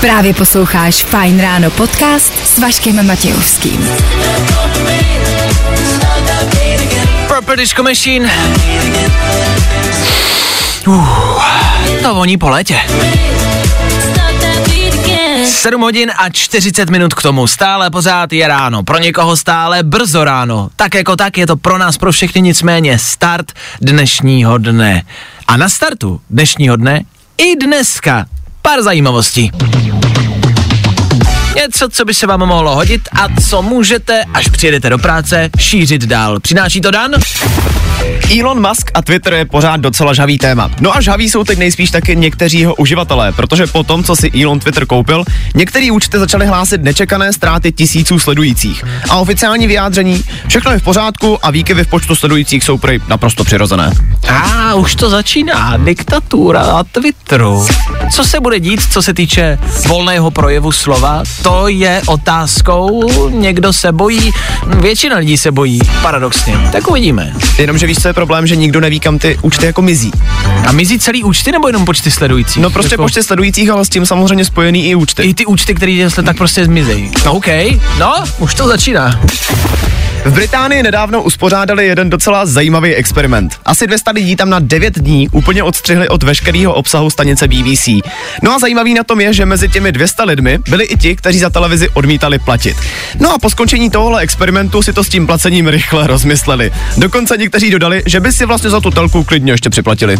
Právě 0.00 0.34
posloucháš 0.34 0.94
Fajn 0.94 1.40
ráno 1.40 1.70
podcast 1.70 2.32
s 2.54 2.58
Vaškem 2.58 3.06
Matějovským. 3.06 3.90
Purple 7.28 7.56
Disco 7.56 7.82
Machine. 7.82 8.30
Uh, 10.86 11.42
to 12.02 12.14
voní 12.14 12.38
po 12.38 12.48
létě. 12.48 12.80
7 15.46 15.82
hodin 15.82 16.12
a 16.16 16.30
40 16.30 16.90
minut 16.90 17.14
k 17.14 17.22
tomu. 17.22 17.46
Stále 17.46 17.90
pořád 17.90 18.32
je 18.32 18.48
ráno. 18.48 18.82
Pro 18.82 18.98
někoho 18.98 19.36
stále 19.36 19.82
brzo 19.82 20.24
ráno. 20.24 20.68
Tak 20.76 20.94
jako 20.94 21.16
tak 21.16 21.38
je 21.38 21.46
to 21.46 21.56
pro 21.56 21.78
nás, 21.78 21.98
pro 21.98 22.12
všechny 22.12 22.40
nicméně 22.40 22.98
start 22.98 23.52
dnešního 23.80 24.58
dne. 24.58 25.02
A 25.48 25.56
na 25.56 25.68
startu 25.68 26.20
dnešního 26.30 26.76
dne 26.76 27.00
i 27.38 27.56
dneska 27.56 28.26
pár 28.62 28.82
zajímavostí. 28.82 29.50
Něco, 31.56 31.88
co 31.88 32.04
by 32.04 32.14
se 32.14 32.26
vám 32.26 32.40
mohlo 32.40 32.74
hodit 32.74 33.08
a 33.12 33.40
co 33.40 33.62
můžete, 33.62 34.24
až 34.34 34.48
přijedete 34.48 34.90
do 34.90 34.98
práce, 34.98 35.50
šířit 35.58 36.04
dál. 36.04 36.40
Přináší 36.40 36.80
to 36.80 36.90
Dan? 36.90 37.10
Elon 38.40 38.68
Musk 38.68 38.90
a 38.94 39.02
Twitter 39.02 39.34
je 39.34 39.44
pořád 39.44 39.76
docela 39.80 40.14
žhavý 40.14 40.38
téma. 40.38 40.70
No 40.80 40.96
a 40.96 41.00
žhaví 41.00 41.30
jsou 41.30 41.44
teď 41.44 41.58
nejspíš 41.58 41.90
taky 41.90 42.16
někteří 42.16 42.58
jeho 42.58 42.74
uživatelé, 42.74 43.32
protože 43.32 43.66
po 43.66 43.82
tom, 43.82 44.04
co 44.04 44.16
si 44.16 44.42
Elon 44.42 44.60
Twitter 44.60 44.86
koupil, 44.86 45.24
některé 45.54 45.92
účty 45.92 46.18
začaly 46.18 46.46
hlásit 46.46 46.82
nečekané 46.82 47.32
ztráty 47.32 47.72
tisíců 47.72 48.18
sledujících. 48.18 48.84
A 49.10 49.16
oficiální 49.16 49.66
vyjádření, 49.66 50.24
všechno 50.48 50.72
je 50.72 50.78
v 50.78 50.82
pořádku 50.82 51.46
a 51.46 51.50
výkyvy 51.50 51.84
v 51.84 51.88
počtu 51.88 52.14
sledujících 52.14 52.64
jsou 52.64 52.78
prý 52.78 52.98
naprosto 53.08 53.44
přirozené. 53.44 53.92
A 54.28 54.74
už 54.74 54.94
to 54.94 55.10
začíná, 55.10 55.76
diktatura 55.76 56.66
na 56.66 56.84
Twitteru. 56.84 57.66
Co 58.12 58.24
se 58.24 58.40
bude 58.40 58.60
dít, 58.60 58.80
co 58.92 59.02
se 59.02 59.14
týče 59.14 59.58
volného 59.88 60.30
projevu 60.30 60.72
slova, 60.72 61.22
to 61.46 61.68
je 61.68 62.02
otázkou, 62.06 63.28
někdo 63.28 63.72
se 63.72 63.92
bojí, 63.92 64.32
většina 64.66 65.16
lidí 65.16 65.38
se 65.38 65.52
bojí, 65.52 65.80
paradoxně. 66.02 66.58
Tak 66.72 66.90
uvidíme. 66.90 67.32
Jenomže 67.58 67.86
víš, 67.86 67.98
co 67.98 68.08
je 68.08 68.14
problém, 68.14 68.46
že 68.46 68.56
nikdo 68.56 68.80
neví, 68.80 69.00
kam 69.00 69.18
ty 69.18 69.38
účty 69.42 69.66
jako 69.66 69.82
mizí. 69.82 70.12
A 70.66 70.72
mizí 70.72 70.98
celý 70.98 71.24
účty 71.24 71.52
nebo 71.52 71.66
jenom 71.66 71.84
počty 71.84 72.10
sledujících? 72.10 72.62
No 72.62 72.70
prostě 72.70 72.94
jako, 72.94 73.02
počty 73.02 73.22
sledujících, 73.22 73.70
ale 73.70 73.84
s 73.84 73.88
tím 73.88 74.06
samozřejmě 74.06 74.44
spojený 74.44 74.90
i 74.90 74.94
účty. 74.94 75.22
I 75.22 75.34
ty 75.34 75.46
účty, 75.46 75.74
které 75.74 76.08
tak 76.24 76.36
prostě 76.36 76.64
zmizejí. 76.64 77.10
No, 77.24 77.32
OK, 77.32 77.46
no, 77.98 78.24
už 78.38 78.54
to 78.54 78.68
začíná. 78.68 79.20
V 80.24 80.32
Británii 80.32 80.82
nedávno 80.82 81.22
uspořádali 81.22 81.86
jeden 81.86 82.10
docela 82.10 82.46
zajímavý 82.46 82.94
experiment. 82.94 83.56
Asi 83.64 83.86
200 83.86 84.10
lidí 84.10 84.36
tam 84.36 84.50
na 84.50 84.58
9 84.58 84.98
dní 84.98 85.28
úplně 85.28 85.62
odstřihli 85.62 86.08
od 86.08 86.22
veškerého 86.22 86.74
obsahu 86.74 87.10
stanice 87.10 87.48
BBC. 87.48 87.88
No 88.42 88.54
a 88.54 88.58
zajímavý 88.58 88.94
na 88.94 89.04
tom 89.04 89.20
je, 89.20 89.32
že 89.32 89.46
mezi 89.46 89.68
těmi 89.68 89.92
200 89.92 90.22
lidmi 90.22 90.58
byli 90.68 90.84
i 90.84 90.96
ti, 90.96 91.16
kteří 91.16 91.38
za 91.38 91.50
televizi 91.50 91.88
odmítali 91.88 92.38
platit. 92.38 92.76
No 93.20 93.34
a 93.34 93.38
po 93.38 93.50
skončení 93.50 93.90
tohohle 93.90 94.20
experimentu 94.22 94.82
si 94.82 94.92
to 94.92 95.04
s 95.04 95.08
tím 95.08 95.26
placením 95.26 95.68
rychle 95.68 96.06
rozmysleli. 96.06 96.72
Dokonce 96.96 97.36
někteří 97.36 97.70
dodali, 97.70 98.02
že 98.06 98.20
by 98.20 98.32
si 98.32 98.46
vlastně 98.46 98.70
za 98.70 98.80
tu 98.80 98.90
telku 98.90 99.24
klidně 99.24 99.52
ještě 99.52 99.70
připlatili. 99.70 100.16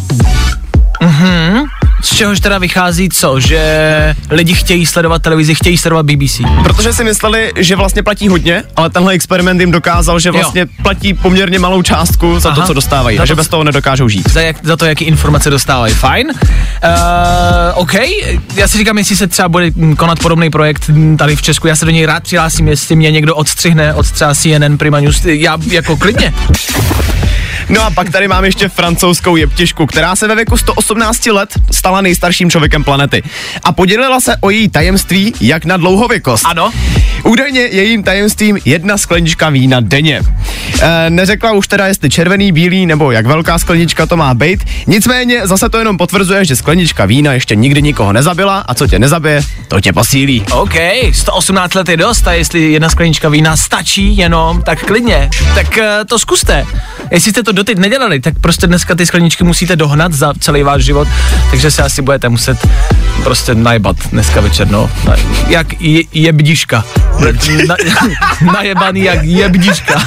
Z 2.03 2.15
čehož 2.15 2.41
teda 2.41 2.59
vychází 2.59 3.09
co? 3.09 3.41
Že 3.41 4.17
lidi 4.31 4.55
chtějí 4.55 4.87
sledovat 4.87 5.23
televizi, 5.23 5.55
chtějí 5.55 5.79
sledovat 5.79 6.07
BBC. 6.07 6.41
Protože 6.63 6.93
si 6.93 7.05
mysleli, 7.05 7.53
že 7.57 7.77
vlastně 7.77 8.03
platí 8.03 8.29
hodně, 8.29 8.65
ale 8.77 8.91
tenhle 8.91 9.13
experiment 9.13 9.61
jim 9.61 9.71
dokázal, 9.71 10.21
že 10.21 10.31
vlastně 10.31 10.67
platí 10.83 11.15
poměrně 11.15 11.59
malou 11.59 11.83
částku 11.83 12.41
za 12.41 12.49
Aha. 12.49 12.61
to, 12.61 12.67
co 12.67 12.73
dostávají 12.73 13.17
Za 13.17 13.23
a 13.23 13.27
že 13.27 13.33
to, 13.33 13.37
bez 13.37 13.49
toho 13.49 13.65
nedokážou 13.65 14.09
žít. 14.09 14.31
Za, 14.31 14.41
jak, 14.41 14.57
za 14.63 14.77
to, 14.77 14.85
jaký 14.85 15.05
informace 15.05 15.51
dostávají. 15.51 15.95
Fajn. 15.95 16.27
Uh, 16.31 16.33
OK, 17.75 17.95
já 18.55 18.69
si 18.69 18.79
říkám, 18.79 18.99
jestli 18.99 19.17
se 19.17 19.27
třeba 19.27 19.49
bude 19.49 19.71
konat 19.97 20.19
podobný 20.19 20.51
projekt 20.51 20.91
tady 21.19 21.37
v 21.37 21.43
Česku, 21.43 21.67
já 21.67 21.77
se 21.77 21.85
do 21.85 21.91
něj 21.91 22.07
rád 22.07 22.23
přihlásím, 22.23 22.69
jestli 22.69 22.97
mě 22.97 23.11
někdo 23.11 23.35
odstřihne 23.35 23.95
od 23.95 24.11
třeba 24.11 24.35
CNN 24.35 24.77
Prima 24.79 25.01
News, 25.01 25.25
já 25.25 25.59
jako 25.71 25.97
klidně. 25.97 26.35
No 27.69 27.83
a 27.83 27.91
pak 27.91 28.11
tady 28.11 28.29
mám 28.29 28.45
ještě 28.45 28.69
francouzskou 28.69 29.37
jeptišku, 29.37 29.87
která 29.87 30.17
se 30.17 30.29
ve 30.29 30.35
věku 30.35 30.57
118 30.57 31.27
let 31.27 31.49
stala 31.71 32.01
nejstarším 32.01 32.51
člověkem 32.51 32.85
planety. 32.85 33.23
A 33.65 33.73
podělila 33.73 34.21
se 34.21 34.37
o 34.41 34.51
její 34.51 34.69
tajemství, 34.69 35.35
jak 35.41 35.65
na 35.65 35.77
dlouhověkost. 35.77 36.47
Ano. 36.47 36.73
Údajně 37.25 37.61
je 37.61 37.75
jejím 37.75 38.03
tajemstvím 38.03 38.59
jedna 38.65 38.99
sklenička 38.99 39.51
vína 39.51 39.81
denně. 39.81 40.23
E, 40.83 41.11
neřekla 41.11 41.53
už 41.53 41.69
teda, 41.69 41.87
jestli 41.87 42.11
červený, 42.11 42.53
bílý 42.53 42.87
nebo 42.87 43.11
jak 43.11 43.27
velká 43.27 43.59
sklenička 43.59 44.07
to 44.07 44.17
má 44.17 44.35
být. 44.35 44.65
Nicméně 44.87 45.47
zase 45.47 45.69
to 45.69 45.79
jenom 45.79 45.99
potvrzuje, 45.99 46.45
že 46.45 46.57
sklenička 46.57 47.07
vína 47.07 47.33
ještě 47.33 47.55
nikdy 47.57 47.83
nikoho 47.83 48.13
nezabila 48.13 48.59
a 48.59 48.75
co 48.75 48.87
tě 48.87 48.99
nezabije, 48.99 49.43
to 49.69 49.81
tě 49.81 49.93
posílí. 49.93 50.45
OK, 50.53 50.75
118 51.13 51.75
let 51.75 51.89
je 51.89 51.97
dost 51.97 52.29
a 52.29 52.33
jestli 52.33 52.73
jedna 52.73 52.89
sklenička 52.89 53.29
vína 53.29 53.57
stačí 53.57 54.17
jenom, 54.17 54.63
tak 54.63 54.85
klidně. 54.85 55.31
Tak 55.55 55.67
uh, 55.67 55.85
to 56.07 56.19
zkuste. 56.19 56.65
Jestli 57.11 57.31
jste 57.31 57.43
to 57.43 57.53
doteď 57.57 57.79
nedělali, 57.79 58.21
tak 58.21 58.35
prostě 58.41 58.67
dneska 58.67 58.95
ty 58.95 59.07
skleničky 59.07 59.45
musíte 59.45 59.77
dohnat 59.77 60.13
za 60.13 60.35
celý 60.41 60.63
váš 60.63 60.85
život, 60.85 61.09
takže 61.51 61.71
se 61.71 61.83
asi 61.83 62.03
budete 62.03 62.29
muset 62.29 62.69
prostě 63.25 63.55
najebat 63.55 63.97
dneska 64.13 64.41
večer, 64.41 64.69
no. 64.71 64.91
Na, 65.09 65.15
jak 65.49 65.81
je, 65.81 66.03
jebdiška. 66.13 66.85
Na, 67.69 67.77
najebaný 68.53 69.03
jak 69.03 69.23
jebdiška. 69.23 70.03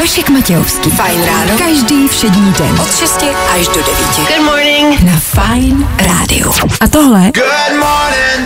Vašek 0.00 0.28
Matějovský. 0.28 0.90
Fajn 0.90 1.24
ráno. 1.26 1.58
Každý 1.58 2.08
všední 2.08 2.52
den. 2.58 2.80
Od 2.80 2.96
6 2.96 3.24
až 3.54 3.66
do 3.68 3.74
9. 3.74 3.86
Good 4.16 4.44
morning. 4.44 5.00
Na 5.02 5.20
Fajn 5.20 5.88
rádiu. 5.98 6.52
A 6.80 6.88
tohle 6.88 7.30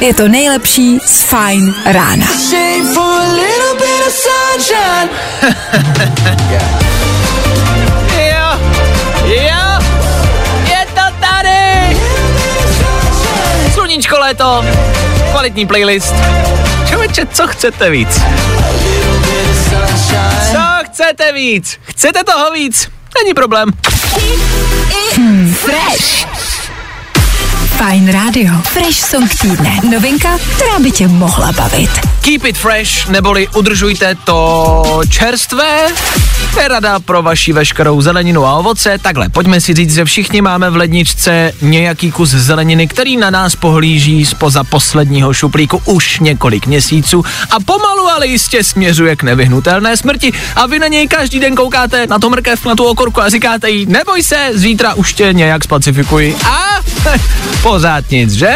je 0.00 0.14
to 0.14 0.28
nejlepší 0.28 0.98
z 1.06 1.22
Fajn 1.22 1.74
rána. 1.86 2.26
Jo, 8.16 8.60
jo, 9.24 9.80
je 10.70 10.86
to 10.94 11.00
tady. 11.20 11.96
Sluníčko, 13.74 14.18
léto, 14.18 14.64
kvalitní 15.30 15.66
playlist. 15.66 16.14
Člověče, 16.88 17.26
co 17.26 17.46
chcete 17.46 17.90
víc? 17.90 18.20
Co 20.52 20.58
chcete 20.84 21.32
víc? 21.32 21.78
Chcete 21.82 22.24
toho 22.24 22.50
víc? 22.50 22.88
Není 23.22 23.34
problém. 23.34 23.68
Fresh. 25.54 26.35
Fajn 27.76 28.08
rádio. 28.08 28.52
Fresh 28.64 29.04
song 29.04 29.34
týdne. 29.40 29.80
Novinka, 29.90 30.38
která 30.38 30.78
by 30.78 30.90
tě 30.90 31.08
mohla 31.08 31.52
bavit. 31.52 31.90
Keep 32.20 32.44
it 32.44 32.58
fresh, 32.58 33.08
neboli 33.08 33.48
udržujte 33.48 34.14
to 34.24 35.02
čerstvé. 35.08 35.86
Rada 36.68 37.00
pro 37.00 37.22
vaši 37.22 37.52
veškerou 37.52 38.00
zeleninu 38.00 38.46
a 38.46 38.54
ovoce. 38.54 38.98
Takhle, 38.98 39.28
pojďme 39.28 39.60
si 39.60 39.74
říct, 39.74 39.94
že 39.94 40.04
všichni 40.04 40.40
máme 40.40 40.70
v 40.70 40.76
ledničce 40.76 41.52
nějaký 41.62 42.10
kus 42.10 42.30
zeleniny, 42.30 42.86
který 42.86 43.16
na 43.16 43.30
nás 43.30 43.56
pohlíží 43.56 44.26
spoza 44.26 44.64
posledního 44.64 45.34
šuplíku 45.34 45.82
už 45.84 46.20
několik 46.20 46.66
měsíců 46.66 47.24
a 47.50 47.60
pomalu, 47.60 48.08
ale 48.08 48.26
jistě 48.26 48.64
směřuje 48.64 49.16
k 49.16 49.22
nevyhnutelné 49.22 49.96
smrti. 49.96 50.32
A 50.56 50.66
vy 50.66 50.78
na 50.78 50.86
něj 50.86 51.08
každý 51.08 51.40
den 51.40 51.54
koukáte 51.54 52.06
na 52.06 52.18
to 52.18 52.30
mrkev, 52.30 52.64
na 52.64 52.74
tu 52.74 52.84
okurku 52.84 53.22
a 53.22 53.28
říkáte 53.28 53.70
jí, 53.70 53.86
neboj 53.86 54.22
se, 54.22 54.50
zítra 54.54 54.94
už 54.94 55.14
tě 55.14 55.28
nějak 55.32 55.64
spacifikuji. 55.64 56.36
A 56.44 56.80
pořád 57.68 58.10
nic, 58.10 58.32
že? 58.32 58.54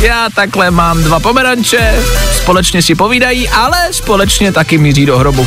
Já 0.00 0.28
takhle 0.34 0.70
mám 0.70 1.02
dva 1.02 1.20
pomeranče, 1.20 1.94
společně 2.36 2.82
si 2.82 2.94
povídají, 2.94 3.48
ale 3.48 3.78
společně 3.90 4.52
taky 4.52 4.78
míří 4.78 5.06
do 5.06 5.18
hrobu. 5.18 5.46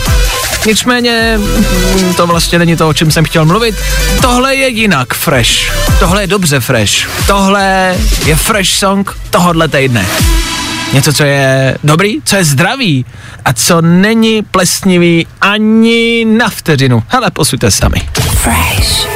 Nicméně, 0.65 1.37
mm, 1.37 2.13
to 2.13 2.27
vlastně 2.27 2.59
není 2.59 2.75
to, 2.75 2.89
o 2.89 2.93
čem 2.93 3.11
jsem 3.11 3.25
chtěl 3.25 3.45
mluvit. 3.45 3.75
Tohle 4.21 4.55
je 4.55 4.67
jinak 4.67 5.13
fresh. 5.13 5.51
Tohle 5.99 6.23
je 6.23 6.27
dobře 6.27 6.59
fresh. 6.59 6.93
Tohle 7.27 7.95
je 8.25 8.35
fresh 8.35 8.69
song 8.69 9.17
tohodle 9.29 9.67
týdne. 9.67 10.05
Něco, 10.93 11.13
co 11.13 11.23
je 11.23 11.77
dobrý, 11.83 12.17
co 12.25 12.35
je 12.35 12.43
zdravý 12.43 13.05
a 13.45 13.53
co 13.53 13.81
není 13.81 14.41
plesnivý 14.41 15.27
ani 15.41 16.25
na 16.25 16.49
vteřinu. 16.49 17.03
Hele, 17.07 17.31
posuďte 17.31 17.71
sami. 17.71 18.01
Fresh. 18.35 19.09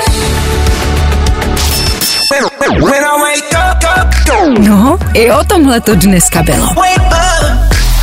No, 4.60 5.00
i 5.14 5.32
o 5.32 5.44
tomhle 5.44 5.82
to 5.82 5.96
dneska 5.96 6.44
bylo. 6.44 6.68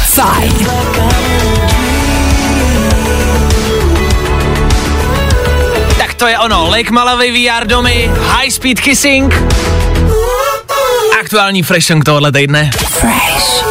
Fajn. 0.04 0.66
Tak 5.98 6.14
to 6.14 6.26
je 6.26 6.38
ono. 6.38 6.70
Lake 6.70 6.90
Malawi 6.90 7.30
VR 7.48 7.66
domy, 7.66 8.10
High 8.36 8.50
Speed 8.50 8.80
Kissing. 8.80 9.34
Aktuální 11.20 11.62
fresh 11.62 11.86
song 11.86 12.04
tohohle 12.04 12.32
týdne. 12.32 12.70
Fresh. 12.88 13.69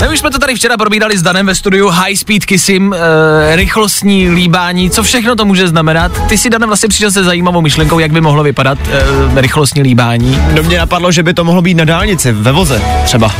My 0.00 0.08
už 0.08 0.18
jsme 0.18 0.30
to 0.30 0.38
tady 0.38 0.54
včera 0.54 0.76
probírali 0.76 1.18
s 1.18 1.22
Danem 1.22 1.46
ve 1.46 1.54
studiu 1.54 1.88
High 1.88 2.16
Speed 2.16 2.44
Kissing, 2.44 2.94
e, 2.94 3.56
rychlostní 3.56 4.30
líbání, 4.30 4.90
co 4.90 5.02
všechno 5.02 5.36
to 5.36 5.44
může 5.44 5.68
znamenat. 5.68 6.28
Ty 6.28 6.38
si, 6.38 6.50
Dane, 6.50 6.66
vlastně 6.66 6.88
přišel 6.88 7.10
se 7.10 7.24
zajímavou 7.24 7.60
myšlenkou, 7.60 7.98
jak 7.98 8.12
by 8.12 8.20
mohlo 8.20 8.42
vypadat 8.42 8.78
e, 8.88 9.40
rychlostní 9.40 9.82
líbání. 9.82 10.40
No 10.54 10.62
mě 10.62 10.78
napadlo, 10.78 11.12
že 11.12 11.22
by 11.22 11.34
to 11.34 11.44
mohlo 11.44 11.62
být 11.62 11.74
na 11.74 11.84
dálnici, 11.84 12.32
ve 12.32 12.52
voze 12.52 12.82
třeba. 13.04 13.34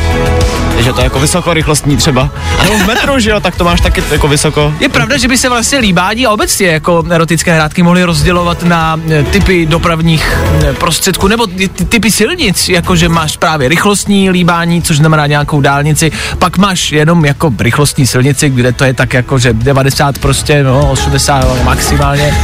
Že 0.79 0.93
to 0.93 0.99
je 0.99 1.03
jako 1.03 1.19
vysokorychlostní 1.19 1.97
třeba. 1.97 2.29
A 2.59 2.63
nebo 2.63 2.77
v 2.77 2.87
metru, 2.87 3.19
že 3.19 3.29
jo, 3.29 3.39
tak 3.39 3.55
to 3.55 3.63
máš 3.63 3.81
taky 3.81 4.03
jako 4.11 4.27
vysoko. 4.27 4.73
Je 4.79 4.89
pravda, 4.89 5.17
že 5.17 5.27
by 5.27 5.37
se 5.37 5.49
vlastně 5.49 5.77
líbání 5.79 6.25
a 6.25 6.31
obecně 6.31 6.67
jako 6.67 7.03
erotické 7.09 7.53
hrátky 7.53 7.83
mohly 7.83 8.03
rozdělovat 8.03 8.63
na 8.63 8.99
e, 9.11 9.23
typy 9.23 9.65
dopravních 9.65 10.37
e, 10.69 10.73
prostředků 10.73 11.27
nebo 11.27 11.47
ty- 11.47 11.67
ty- 11.67 11.85
typy 11.85 12.11
silnic, 12.11 12.69
jakože 12.69 13.09
máš 13.09 13.37
právě 13.37 13.69
rychlostní 13.69 14.29
líbání, 14.29 14.81
což 14.81 14.97
znamená 14.97 15.27
nějakou 15.27 15.61
dálnici, 15.61 16.11
pak 16.39 16.57
máš 16.57 16.91
jenom 16.91 17.25
jako 17.25 17.51
rychlostní 17.59 18.07
silnici, 18.07 18.49
kde 18.49 18.71
to 18.71 18.83
je 18.83 18.93
tak 18.93 19.13
jako, 19.13 19.39
že 19.39 19.53
90 19.53 20.17
prostě, 20.19 20.63
no 20.63 20.91
80 20.91 21.43
no, 21.43 21.63
maximálně. 21.63 22.35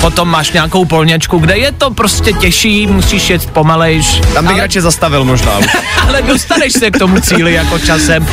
Potom 0.00 0.28
máš 0.28 0.52
nějakou 0.52 0.84
polněčku, 0.84 1.38
kde 1.38 1.56
je 1.58 1.72
to 1.72 1.90
prostě 1.90 2.32
těžší, 2.32 2.86
musíš 2.86 3.30
jet 3.30 3.50
pomalejš. 3.50 4.20
Tam 4.34 4.44
bych 4.44 4.52
ale- 4.52 4.62
radši 4.62 4.80
zastavil 4.80 5.24
možná. 5.24 5.52
ale 6.08 6.22
dostaneš 6.22 6.72
se 6.72 6.90
k 6.90 6.98
tomu 6.98 7.20
cíli 7.20 7.47
jako 7.52 7.78
časem. 7.78 8.26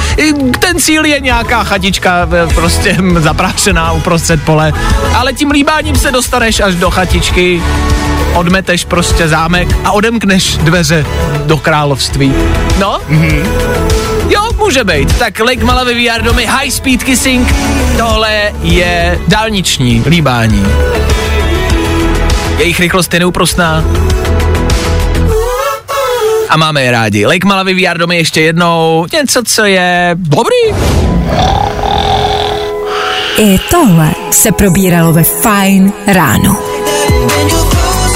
Ten 0.60 0.80
cíl 0.80 1.06
je 1.06 1.19
nějaká 1.19 1.63
chatička 1.63 2.28
eh, 2.32 2.54
prostě 2.54 2.97
zaprášená 3.19 3.91
uprostřed 3.91 4.43
pole, 4.43 4.73
ale 5.13 5.34
tím 5.34 5.51
líbáním 5.51 5.95
se 5.95 6.12
dostaneš 6.12 6.60
až 6.60 6.75
do 6.75 6.91
chatičky, 6.91 7.62
odmeteš 8.34 8.86
prostě 8.86 9.28
zámek 9.28 9.67
a 9.84 9.91
odemkneš 9.91 10.58
dveře 10.58 11.06
do 11.45 11.58
království. 11.58 12.34
No? 12.80 12.99
Mm-hmm. 13.10 13.45
Jo, 14.30 14.41
může 14.58 14.84
být. 14.84 15.17
Tak 15.17 15.39
Lake 15.39 15.63
Malawi 15.63 15.93
VR 16.10 16.21
domy, 16.21 16.45
High 16.45 16.71
Speed 16.71 17.04
Kissing, 17.04 17.56
tohle 17.97 18.51
je 18.62 19.19
dálniční 19.28 20.04
líbání. 20.08 20.65
Jejich 22.58 22.80
rychlost 22.80 23.13
je 23.13 23.19
neúprostná, 23.19 23.84
a 26.55 26.57
máme 26.57 26.83
je 26.83 26.91
rádi. 26.91 27.25
Lake 27.25 27.47
Malawi 27.47 27.73
VR 27.73 27.97
domy 27.97 28.17
ještě 28.17 28.41
jednou, 28.41 29.05
něco, 29.13 29.43
co 29.43 29.65
je 29.65 30.11
dobrý. 30.15 30.55
I 33.37 33.59
tohle 33.71 34.11
se 34.31 34.51
probíralo 34.51 35.13
ve 35.13 35.23
Fajn 35.23 35.93
ráno. 36.07 36.57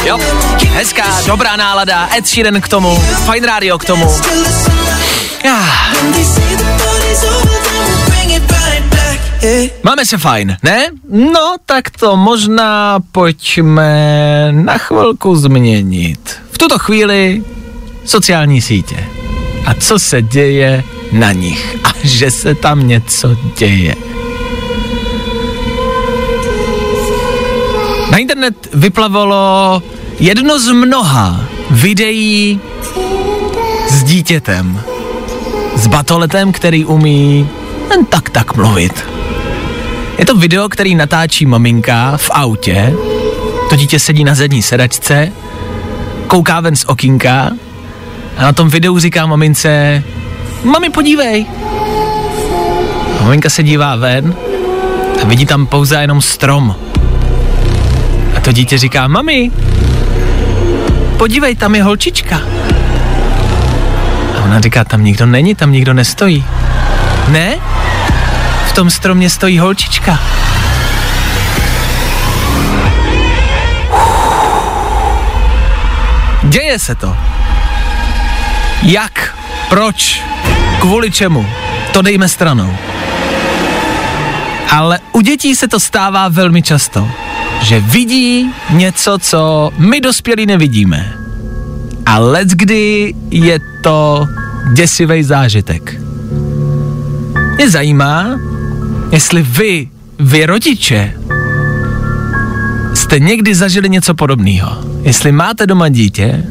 Jo, 0.06 0.17
hezká, 0.73 1.04
dobrá 1.25 1.56
nálada, 1.56 2.10
Ed 2.17 2.28
Sheeran 2.28 2.62
k 2.62 2.67
tomu, 2.67 3.04
Fine 3.32 3.47
Radio 3.47 3.78
k 3.78 3.86
tomu. 3.86 4.15
Ah. 5.52 5.93
Máme 9.84 10.06
se 10.06 10.17
fajn, 10.17 10.58
ne? 10.63 10.86
No, 11.10 11.56
tak 11.65 11.89
to 11.89 12.17
možná 12.17 12.99
pojďme 13.12 14.52
na 14.52 14.78
chvilku 14.78 15.36
změnit. 15.36 16.39
V 16.52 16.58
tuto 16.58 16.80
chvíli 16.80 17.43
sociální 18.10 18.62
sítě. 18.62 19.08
A 19.65 19.74
co 19.74 20.00
se 20.00 20.22
děje 20.22 20.84
na 21.12 21.32
nich? 21.32 21.78
A 21.84 21.89
že 22.04 22.32
se 22.32 22.56
tam 22.56 22.88
něco 22.88 23.38
děje. 23.58 23.95
Na 28.12 28.17
internet 28.17 28.69
vyplavalo 28.74 29.84
jedno 30.19 30.60
z 30.60 30.72
mnoha 30.72 31.45
videí 31.72 32.60
s 33.89 34.04
dítětem. 34.04 34.82
S 35.76 35.88
batoletem, 35.88 36.52
který 36.52 36.86
umí 36.86 37.50
jen 37.91 38.06
tak 38.06 38.30
tak 38.30 38.56
mluvit. 38.56 39.06
Je 40.17 40.26
to 40.26 40.36
video, 40.36 40.69
který 40.69 40.95
natáčí 40.95 41.45
maminka 41.45 42.17
v 42.17 42.30
autě. 42.34 42.93
To 43.69 43.76
dítě 43.76 44.00
sedí 44.00 44.24
na 44.24 44.36
zadní 44.36 44.62
sedačce, 44.62 45.32
kouká 46.28 46.60
ven 46.60 46.76
z 46.76 46.86
okýnka 46.86 47.52
a 48.39 48.43
na 48.43 48.54
tom 48.54 48.69
videu 48.69 48.99
říká 48.99 49.25
mamince 49.25 50.04
Mami, 50.63 50.89
podívej. 50.89 51.45
A 53.19 53.23
maminka 53.23 53.49
se 53.49 53.63
dívá 53.63 53.95
ven 53.95 54.34
a 55.23 55.25
vidí 55.25 55.45
tam 55.45 55.65
pouze 55.65 56.02
jenom 56.02 56.21
strom. 56.21 56.75
A 58.38 58.39
to 58.39 58.52
dítě 58.52 58.78
říká, 58.78 59.08
mami, 59.08 59.52
podívej, 61.17 61.56
tam 61.56 61.75
je 61.75 61.84
holčička. 61.84 62.41
A 64.38 64.43
ona 64.43 64.62
říká, 64.62 64.84
tam 64.84 65.04
nikdo 65.04 65.25
není, 65.25 65.56
tam 65.56 65.71
nikdo 65.71 65.93
nestojí. 65.93 66.45
Ne? 67.28 67.56
V 68.67 68.73
tom 68.73 68.89
stromě 68.89 69.30
stojí 69.30 69.60
holčička. 69.60 70.19
Děje 76.43 76.80
se 76.80 76.95
to. 76.95 77.15
Jak? 78.84 79.38
Proč? 79.70 80.24
Kvůli 80.80 81.12
čemu? 81.12 81.46
To 81.92 82.02
dejme 82.02 82.30
stranou. 82.30 82.78
Ale 84.70 85.00
u 85.12 85.22
dětí 85.22 85.56
se 85.56 85.68
to 85.68 85.80
stává 85.80 86.28
velmi 86.28 86.62
často, 86.62 87.10
že 87.62 87.80
vidí 87.80 88.52
něco, 88.70 89.18
co 89.22 89.72
my 89.78 90.02
dospělí 90.02 90.46
nevidíme. 90.46 91.13
A 92.06 92.18
let 92.20 92.48
kdy 92.48 93.13
je 93.32 93.60
to 93.84 94.28
děsivý 94.74 95.24
zážitek. 95.24 96.02
Mě 97.56 97.70
zajímá, 97.70 98.39
jestli 99.12 99.42
vy, 99.42 99.89
vy 100.20 100.46
rodiče, 100.46 101.13
jste 102.94 103.20
někdy 103.20 103.56
zažili 103.56 103.89
něco 103.89 104.13
podobného. 104.13 104.78
Jestli 105.02 105.32
máte 105.32 105.68
doma 105.68 105.89
dítě, 105.89 106.44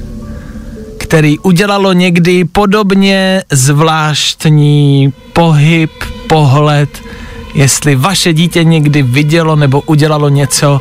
který 1.09 1.39
udělalo 1.39 1.93
někdy 1.93 2.45
podobně 2.45 3.43
zvláštní 3.53 5.13
pohyb, 5.33 5.91
pohled, 6.27 7.03
jestli 7.55 7.97
vaše 7.97 8.33
dítě 8.33 8.65
někdy 8.65 9.03
vidělo 9.03 9.57
nebo 9.57 9.81
udělalo 9.81 10.29
něco, 10.29 10.81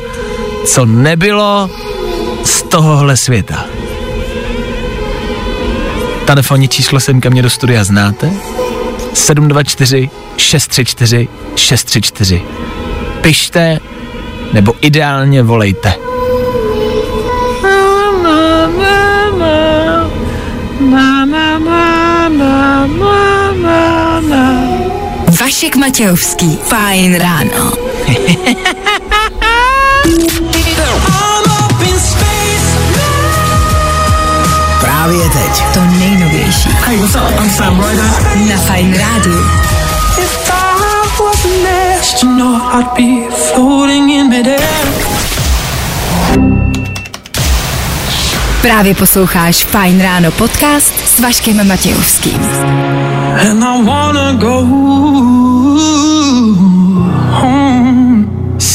co 0.66 0.84
nebylo 0.84 1.70
z 2.44 2.62
tohohle 2.62 3.16
světa. 3.16 3.64
Telefonní 6.24 6.68
číslo 6.68 7.00
sem 7.00 7.20
ke 7.20 7.30
mně 7.30 7.42
do 7.42 7.50
studia 7.50 7.84
znáte? 7.84 8.30
724 9.14 10.10
634 10.36 11.28
634. 11.56 12.42
Pište 13.20 13.80
nebo 14.52 14.74
ideálně 14.80 15.42
volejte. 15.42 16.07
Vašek 25.40 25.76
Matějovský. 25.76 26.58
Fajn 26.62 27.14
ráno. 27.14 27.72
Právě 34.80 35.28
teď. 35.28 35.62
To 35.74 35.80
nejnovější. 35.80 36.68
Na 38.48 38.56
Fajn 38.56 38.98
rádiu. 38.98 39.44
Právě 48.62 48.94
posloucháš 48.94 49.64
Fajn 49.64 50.00
ráno 50.00 50.30
podcast 50.30 50.94
s 51.08 51.20
Vaškem 51.20 51.68
Matějovským. 51.68 52.40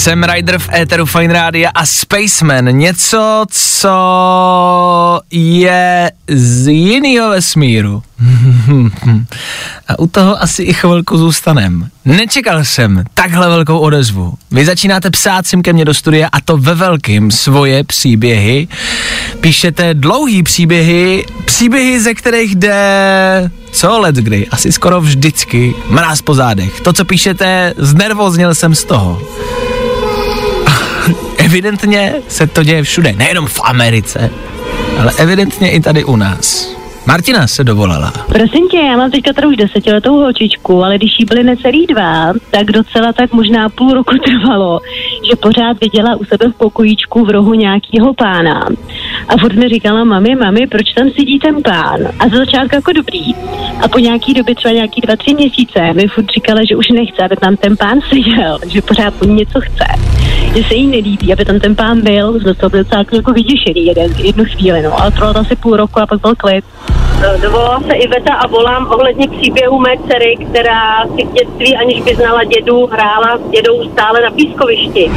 Sam 0.04 0.24
Ryder 0.24 0.60
v 0.60 0.70
éteru 0.74 1.06
Fine 1.06 1.34
Rádia 1.34 1.70
a 1.74 1.86
Spaceman. 1.86 2.66
Něco, 2.66 3.46
co 3.52 5.22
je 5.32 6.12
z 6.28 6.68
jiného 6.68 7.30
vesmíru. 7.30 8.04
a 9.88 10.00
u 10.00 10.08
toho 10.08 10.42
asi 10.42 10.64
i 10.64 10.74
chvilku 10.74 11.18
zůstanem. 11.18 11.88
Nečekal 12.06 12.66
jsem 12.66 13.04
takhle 13.14 13.50
velkou 13.50 13.80
odezvu. 13.80 14.34
Vy 14.52 14.66
začínáte 14.66 15.10
psát 15.10 15.48
sem 15.48 15.62
ke 15.62 15.74
mně 15.74 15.86
do 15.86 15.94
studia 15.94 16.30
a 16.32 16.42
to 16.42 16.58
ve 16.58 16.76
velkým 16.76 17.32
svoje 17.32 17.84
příběhy. 17.84 18.68
Píšete 19.42 19.94
dlouhý 19.94 20.44
příběhy, 20.44 21.26
příběhy, 21.46 22.02
ze 22.02 22.14
kterých 22.14 22.56
jde 22.56 23.52
co 23.74 24.00
let 24.00 24.16
kdy, 24.16 24.48
asi 24.48 24.72
skoro 24.72 25.02
vždycky, 25.02 25.74
mráz 25.90 26.22
po 26.22 26.34
zádech. 26.34 26.82
To, 26.82 26.94
co 26.94 27.06
píšete, 27.06 27.74
znervozněl 27.78 28.56
jsem 28.56 28.76
z 28.76 28.84
toho. 28.84 29.22
Evidentně 31.54 32.14
se 32.28 32.48
to 32.48 32.64
děje 32.64 32.84
všude, 32.84 33.14
nejenom 33.14 33.48
v 33.48 33.62
Americe, 33.64 34.32
ale 35.00 35.12
evidentně 35.18 35.72
i 35.72 35.80
tady 35.80 36.04
u 36.04 36.16
nás. 36.16 36.74
Martina 37.06 37.48
se 37.48 37.64
dovolala. 37.64 38.14
Prosím 38.28 38.70
tě, 38.70 38.78
já 38.78 38.98
mám 38.98 39.12
teďka 39.12 39.34
tady 39.34 39.48
už 39.48 39.56
desetiletou 39.56 40.14
holčičku, 40.14 40.84
ale 40.84 40.98
když 40.98 41.20
jí 41.20 41.26
byly 41.26 41.44
necelý 41.44 41.88
dva, 41.88 42.34
tak 42.52 42.66
docela 42.66 43.14
tak 43.14 43.34
možná 43.34 43.70
půl 43.70 43.94
roku 43.94 44.16
trvalo, 44.26 44.80
že 45.30 45.36
pořád 45.36 45.80
viděla 45.82 46.16
u 46.16 46.26
sebe 46.26 46.52
v 46.52 46.58
pokojíčku 46.58 47.26
v 47.26 47.30
rohu 47.30 47.54
nějakého 47.54 48.14
pána. 48.14 48.68
A 49.30 49.38
furt 49.38 49.56
mi 49.56 49.70
říkala, 49.70 50.04
mami, 50.04 50.36
mami, 50.36 50.68
proč 50.68 50.94
tam 50.98 51.10
sedí 51.10 51.40
ten 51.40 51.64
pán? 51.64 52.00
A 52.20 52.30
za 52.30 52.38
začátku 52.38 52.76
jako 52.76 52.92
dobrý. 52.92 53.36
A 53.84 53.88
po 53.88 54.00
nějaký 54.00 54.34
době, 54.34 54.56
třeba 54.56 54.74
nějaký 54.74 55.02
dva, 55.02 55.16
tři 55.16 55.34
měsíce, 55.34 55.94
mi 55.94 56.08
furt 56.08 56.30
říkala, 56.30 56.62
že 56.70 56.76
už 56.76 56.90
nechce, 56.90 57.26
aby 57.26 57.36
tam 57.36 57.56
ten 57.56 57.78
pán 57.78 58.00
seděl, 58.10 58.60
že 58.68 58.82
pořád 58.82 59.14
po 59.14 59.26
něco 59.26 59.62
chce. 59.62 59.86
Že 60.56 60.64
se 60.64 60.74
jí 60.74 60.88
nelíbí, 60.88 61.34
aby 61.34 61.46
tam 61.46 61.60
ten 61.60 61.76
pán 61.76 62.02
byl, 62.02 62.40
z 62.40 62.58
toho 62.58 62.70
byl 62.70 62.84
celý 62.84 63.06
jako 63.14 63.34
vyděšený 63.34 63.86
jeden, 63.86 64.12
jednu 64.18 64.46
chvíli, 64.46 64.82
no. 64.82 65.02
Ale 65.02 65.12
trvalo 65.12 65.34
to 65.34 65.40
asi 65.40 65.56
půl 65.56 65.76
roku 65.78 66.00
a 66.00 66.06
pak 66.06 66.22
byl 66.22 66.36
klid. 66.36 66.66
Dovolala 67.42 67.80
se 67.80 67.94
Iveta 67.94 68.34
a 68.34 68.48
volám 68.48 68.88
ohledně 68.92 69.28
příběhu 69.28 69.80
mé 69.80 69.90
dcery, 70.08 70.36
která 70.50 71.06
si 71.06 71.26
v 71.26 71.34
dětství, 71.34 71.78
aniž 71.78 72.02
by 72.02 72.16
znala 72.16 72.44
dědu, 72.44 72.86
hrála 72.86 73.38
s 73.38 73.52
dědou 73.52 73.90
stále 73.92 74.22
na 74.22 74.32
pískovišti. 74.32 75.12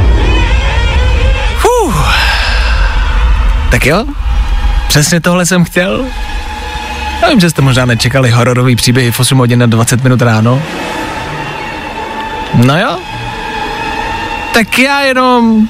Tak 3.71 3.85
jo, 3.85 4.05
přesně 4.87 5.21
tohle 5.21 5.45
jsem 5.45 5.63
chtěl. 5.63 6.05
Já 7.21 7.29
vím, 7.29 7.39
že 7.39 7.49
jste 7.49 7.61
možná 7.61 7.85
nečekali 7.85 8.31
hororový 8.31 8.75
příběhy 8.75 9.11
v 9.11 9.19
8 9.19 9.37
hodin 9.37 9.59
na 9.59 9.65
20 9.65 10.03
minut 10.03 10.21
ráno. 10.21 10.61
No 12.53 12.79
jo. 12.79 12.97
Tak 14.53 14.79
já 14.79 15.01
jenom 15.01 15.67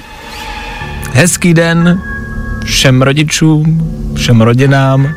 hezký 1.13 1.53
den 1.53 2.01
všem 2.65 3.01
rodičům, 3.01 3.91
všem 4.15 4.41
rodinám. 4.41 5.09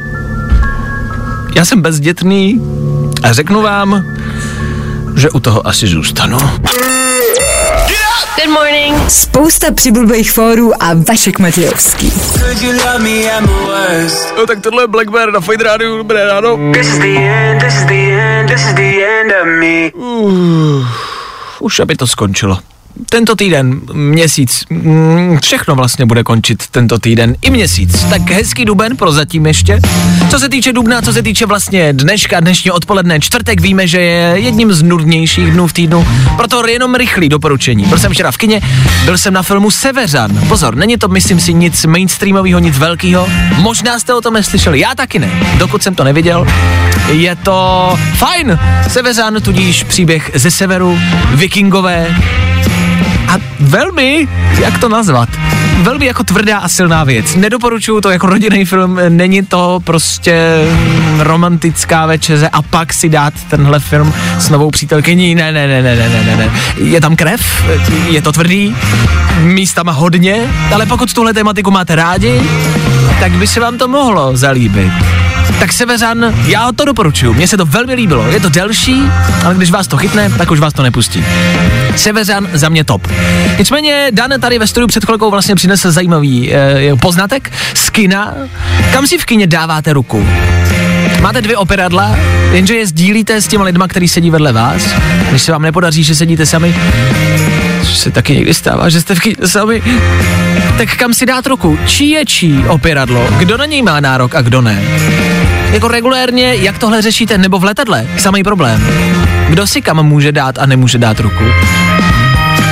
Já 1.56 1.64
jsem 1.64 1.82
bezdětný 1.82 2.60
a 3.22 3.32
řeknu 3.32 3.62
vám, 3.62 4.04
že 5.16 5.30
u 5.30 5.40
toho 5.40 5.66
asi 5.66 5.86
zůstanu. 5.86 6.38
Good 8.40 8.54
morning. 8.54 9.10
Spousta 9.10 9.72
přibulbých 9.72 10.32
fórů 10.32 10.82
a 10.82 10.94
Vašek 11.08 11.38
Matějovský. 11.38 12.12
No 14.36 14.46
tak 14.46 14.60
tohle 14.60 14.82
je 14.82 14.86
Black 14.86 15.10
Bear 15.10 15.32
na 15.32 15.40
Fajn 15.40 15.60
Rádiu, 15.60 15.96
dobré 15.96 16.24
ráno. 16.24 16.58
Uh, 19.94 20.86
už 21.60 21.80
aby 21.80 21.96
to 21.96 22.06
skončilo 22.06 22.58
tento 23.08 23.36
týden, 23.36 23.80
měsíc, 23.92 24.64
mm, 24.70 25.38
všechno 25.42 25.74
vlastně 25.74 26.06
bude 26.06 26.24
končit 26.24 26.62
tento 26.70 26.98
týden 26.98 27.36
i 27.42 27.50
měsíc. 27.50 28.04
Tak 28.04 28.30
hezký 28.30 28.64
duben 28.64 28.96
prozatím 28.96 29.46
ještě. 29.46 29.80
Co 30.30 30.38
se 30.38 30.48
týče 30.48 30.72
dubna, 30.72 31.02
co 31.02 31.12
se 31.12 31.22
týče 31.22 31.46
vlastně 31.46 31.92
dneška, 31.92 32.40
dnešního 32.40 32.76
odpoledne, 32.76 33.20
čtvrtek 33.20 33.60
víme, 33.60 33.86
že 33.86 34.00
je 34.00 34.40
jedním 34.40 34.72
z 34.72 34.82
nudnějších 34.82 35.50
dnů 35.50 35.66
v 35.66 35.72
týdnu, 35.72 36.06
proto 36.36 36.66
jenom 36.68 36.94
rychlý 36.94 37.28
doporučení. 37.28 37.84
Byl 37.84 37.98
jsem 37.98 38.12
včera 38.12 38.30
v 38.32 38.36
kině, 38.36 38.60
byl 39.04 39.18
jsem 39.18 39.34
na 39.34 39.42
filmu 39.42 39.70
Severan. 39.70 40.40
Pozor, 40.48 40.76
není 40.76 40.96
to, 40.96 41.08
myslím 41.08 41.40
si, 41.40 41.54
nic 41.54 41.84
mainstreamového, 41.84 42.58
nic 42.58 42.78
velkého. 42.78 43.28
Možná 43.56 43.98
jste 43.98 44.14
o 44.14 44.20
tom 44.20 44.34
neslyšeli, 44.34 44.80
já 44.80 44.94
taky 44.94 45.18
ne, 45.18 45.30
dokud 45.58 45.82
jsem 45.82 45.94
to 45.94 46.04
neviděl. 46.04 46.46
Je 47.12 47.36
to 47.36 47.98
fajn. 48.14 48.58
Severan, 48.88 49.34
tudíž 49.42 49.82
příběh 49.84 50.30
ze 50.34 50.50
severu, 50.50 50.98
vikingové, 51.34 52.16
a 53.30 53.38
velmi, 53.60 54.28
jak 54.60 54.78
to 54.78 54.88
nazvat, 54.88 55.28
velmi 55.82 56.06
jako 56.06 56.24
tvrdá 56.24 56.58
a 56.58 56.68
silná 56.68 57.04
věc. 57.04 57.34
Nedoporučuju 57.34 58.00
to 58.00 58.10
jako 58.10 58.26
rodinný 58.26 58.64
film, 58.64 58.98
není 59.08 59.42
to 59.42 59.80
prostě 59.84 60.64
romantická 61.18 62.06
večeře 62.06 62.48
a 62.48 62.62
pak 62.62 62.92
si 62.92 63.08
dát 63.08 63.34
tenhle 63.50 63.80
film 63.80 64.12
s 64.38 64.48
novou 64.48 64.70
přítelkyní. 64.70 65.34
Ne, 65.34 65.52
ne, 65.52 65.66
ne, 65.68 65.82
ne, 65.82 65.96
ne, 65.96 66.24
ne, 66.24 66.36
ne. 66.36 66.50
Je 66.84 67.00
tam 67.00 67.16
krev, 67.16 67.64
je 68.08 68.22
to 68.22 68.32
tvrdý, 68.32 68.76
místama 69.38 69.92
hodně, 69.92 70.36
ale 70.74 70.86
pokud 70.86 71.14
tuhle 71.14 71.34
tematiku 71.34 71.70
máte 71.70 71.94
rádi, 71.94 72.42
tak 73.20 73.32
by 73.32 73.46
se 73.46 73.60
vám 73.60 73.78
to 73.78 73.88
mohlo 73.88 74.36
zalíbit 74.36 74.92
tak 75.60 75.72
Severan, 75.72 76.34
já 76.46 76.72
to 76.72 76.84
doporučuju, 76.84 77.34
mně 77.34 77.48
se 77.48 77.56
to 77.56 77.64
velmi 77.64 77.94
líbilo, 77.94 78.30
je 78.30 78.40
to 78.40 78.48
delší, 78.48 79.02
ale 79.44 79.54
když 79.54 79.70
vás 79.70 79.86
to 79.86 79.96
chytne, 79.96 80.30
tak 80.38 80.50
už 80.50 80.60
vás 80.60 80.72
to 80.72 80.82
nepustí. 80.82 81.24
Severan 81.96 82.48
za 82.52 82.68
mě 82.68 82.84
top. 82.84 83.08
Nicméně 83.58 84.08
Dan 84.10 84.30
tady 84.40 84.58
ve 84.58 84.66
studiu 84.66 84.86
před 84.86 85.04
chvilkou 85.04 85.30
vlastně 85.30 85.54
přinesl 85.54 85.90
zajímavý 85.90 86.54
eh, 86.54 86.96
poznatek 87.00 87.52
z 87.74 87.90
kina. 87.90 88.34
Kam 88.92 89.06
si 89.06 89.18
v 89.18 89.24
kině 89.24 89.46
dáváte 89.46 89.92
ruku? 89.92 90.26
Máte 91.20 91.42
dvě 91.42 91.56
operadla, 91.56 92.16
jenže 92.52 92.74
je 92.74 92.86
sdílíte 92.86 93.40
s 93.40 93.48
těma 93.48 93.64
lidma, 93.64 93.88
který 93.88 94.08
sedí 94.08 94.30
vedle 94.30 94.52
vás. 94.52 94.82
Když 95.30 95.42
se 95.42 95.52
vám 95.52 95.62
nepodaří, 95.62 96.04
že 96.04 96.14
sedíte 96.14 96.46
sami, 96.46 96.74
což 97.82 97.96
se 97.96 98.10
taky 98.10 98.34
někdy 98.34 98.54
stává, 98.54 98.88
že 98.88 99.00
jste 99.00 99.14
v 99.14 99.20
kině 99.20 99.36
sami, 99.46 99.82
tak 100.78 100.96
kam 100.96 101.14
si 101.14 101.26
dát 101.26 101.46
ruku? 101.46 101.78
Čí 101.86 102.10
je 102.10 102.24
čí 102.26 102.64
opěradlo? 102.68 103.28
Kdo 103.38 103.56
na 103.56 103.66
něj 103.66 103.82
má 103.82 104.00
nárok 104.00 104.34
a 104.34 104.42
kdo 104.42 104.60
ne? 104.60 104.82
Jako 105.72 105.88
regulérně, 105.88 106.54
jak 106.54 106.78
tohle 106.78 107.02
řešíte, 107.02 107.38
nebo 107.38 107.58
v 107.58 107.64
letadle? 107.64 108.06
Samý 108.18 108.42
problém. 108.42 108.86
Kdo 109.48 109.66
si 109.66 109.82
kam 109.82 110.02
může 110.02 110.32
dát 110.32 110.58
a 110.58 110.66
nemůže 110.66 110.98
dát 110.98 111.20
ruku? 111.20 111.44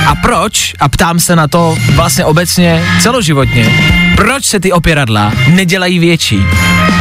A 0.07 0.15
proč, 0.15 0.73
a 0.79 0.89
ptám 0.89 1.19
se 1.19 1.35
na 1.35 1.47
to 1.47 1.75
vlastně 1.95 2.25
obecně 2.25 2.83
celoživotně, 3.01 3.93
proč 4.15 4.45
se 4.45 4.59
ty 4.59 4.71
opěradla 4.71 5.33
nedělají 5.47 5.99
větší? 5.99 6.43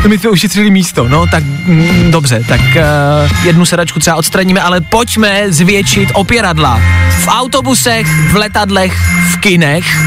My 0.08 0.18
jsme 0.18 0.30
ušetřili 0.30 0.70
místo, 0.70 1.08
no 1.08 1.26
tak 1.26 1.44
mm, 1.44 2.10
dobře, 2.10 2.44
tak 2.48 2.60
uh, 2.60 3.46
jednu 3.46 3.64
sedačku 3.66 4.00
třeba 4.00 4.16
odstraníme, 4.16 4.60
ale 4.60 4.80
pojďme 4.80 5.44
zvětšit 5.48 6.08
opěradla. 6.14 6.82
V 7.10 7.28
autobusech, 7.28 8.06
v 8.06 8.36
letadlech, 8.36 8.92
v 9.32 9.36
kinech, 9.36 9.98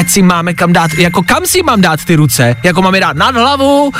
ať 0.00 0.08
si 0.08 0.22
máme 0.22 0.54
kam 0.54 0.72
dát, 0.72 0.90
jako 0.96 1.22
kam 1.22 1.46
si 1.46 1.62
mám 1.62 1.80
dát 1.80 2.04
ty 2.04 2.16
ruce, 2.16 2.56
jako 2.62 2.82
mám 2.82 2.94
je 2.94 3.00
dát 3.00 3.16
nad 3.16 3.36
hlavu, 3.36 3.92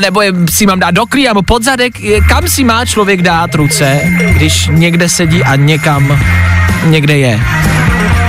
nebo 0.00 0.22
je, 0.22 0.32
si 0.50 0.66
mám 0.66 0.80
dát 0.80 0.90
do 0.90 1.06
klí, 1.06 1.24
nebo 1.24 1.42
pod 1.42 1.62
zadek, 1.62 1.92
kam 2.28 2.48
si 2.48 2.64
má 2.64 2.84
člověk 2.84 3.22
dát 3.22 3.54
ruce, 3.54 4.00
když 4.32 4.68
někde 4.72 5.08
sedí 5.08 5.44
a 5.44 5.56
někam, 5.56 6.18
někde 6.84 7.18
je. 7.18 7.40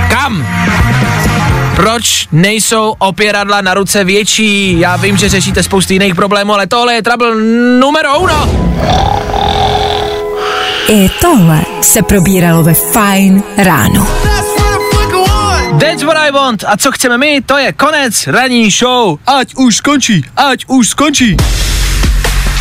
Kam? 0.08 0.46
Proč 1.76 2.28
nejsou 2.32 2.94
opěradla 2.98 3.60
na 3.60 3.74
ruce 3.74 4.04
větší? 4.04 4.80
Já 4.80 4.96
vím, 4.96 5.16
že 5.16 5.28
řešíte 5.28 5.62
spoustu 5.62 5.92
jiných 5.92 6.14
problémů, 6.14 6.54
ale 6.54 6.66
tohle 6.66 6.94
je 6.94 7.02
trouble 7.02 7.34
numero 7.80 8.18
uno. 8.18 8.50
I 10.88 11.10
tohle 11.20 11.60
se 11.80 12.02
probíralo 12.02 12.62
ve 12.62 12.74
Fine 12.74 13.42
ráno. 13.56 14.35
That's 15.78 16.04
what 16.04 16.16
I 16.16 16.30
want. 16.30 16.64
A 16.64 16.76
co 16.76 16.92
chceme 16.92 17.18
my, 17.18 17.42
to 17.42 17.56
je 17.56 17.72
konec 17.72 18.26
ranní 18.26 18.70
show. 18.70 19.18
Ať 19.26 19.54
už 19.54 19.76
skončí, 19.76 20.24
ať 20.36 20.64
už 20.68 20.88
skončí. 20.88 21.36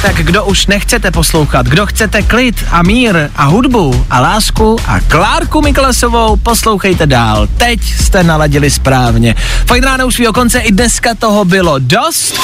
Tak 0.01 0.15
kdo 0.15 0.45
už 0.45 0.67
nechcete 0.67 1.11
poslouchat, 1.11 1.65
kdo 1.65 1.85
chcete 1.85 2.21
klid 2.21 2.65
a 2.71 2.83
mír 2.83 3.15
a 3.35 3.43
hudbu 3.43 4.05
a 4.09 4.19
lásku 4.19 4.75
a 4.87 4.99
Klárku 4.99 5.61
Miklasovou, 5.61 6.35
poslouchejte 6.35 7.07
dál. 7.07 7.47
Teď 7.57 7.79
jste 7.83 8.23
naladili 8.23 8.71
správně. 8.71 9.35
Fajn 9.67 9.83
ráno 9.83 10.07
už 10.07 10.15
svýho 10.15 10.33
konce, 10.33 10.59
i 10.59 10.71
dneska 10.71 11.15
toho 11.15 11.45
bylo 11.45 11.79
dost. 11.79 12.39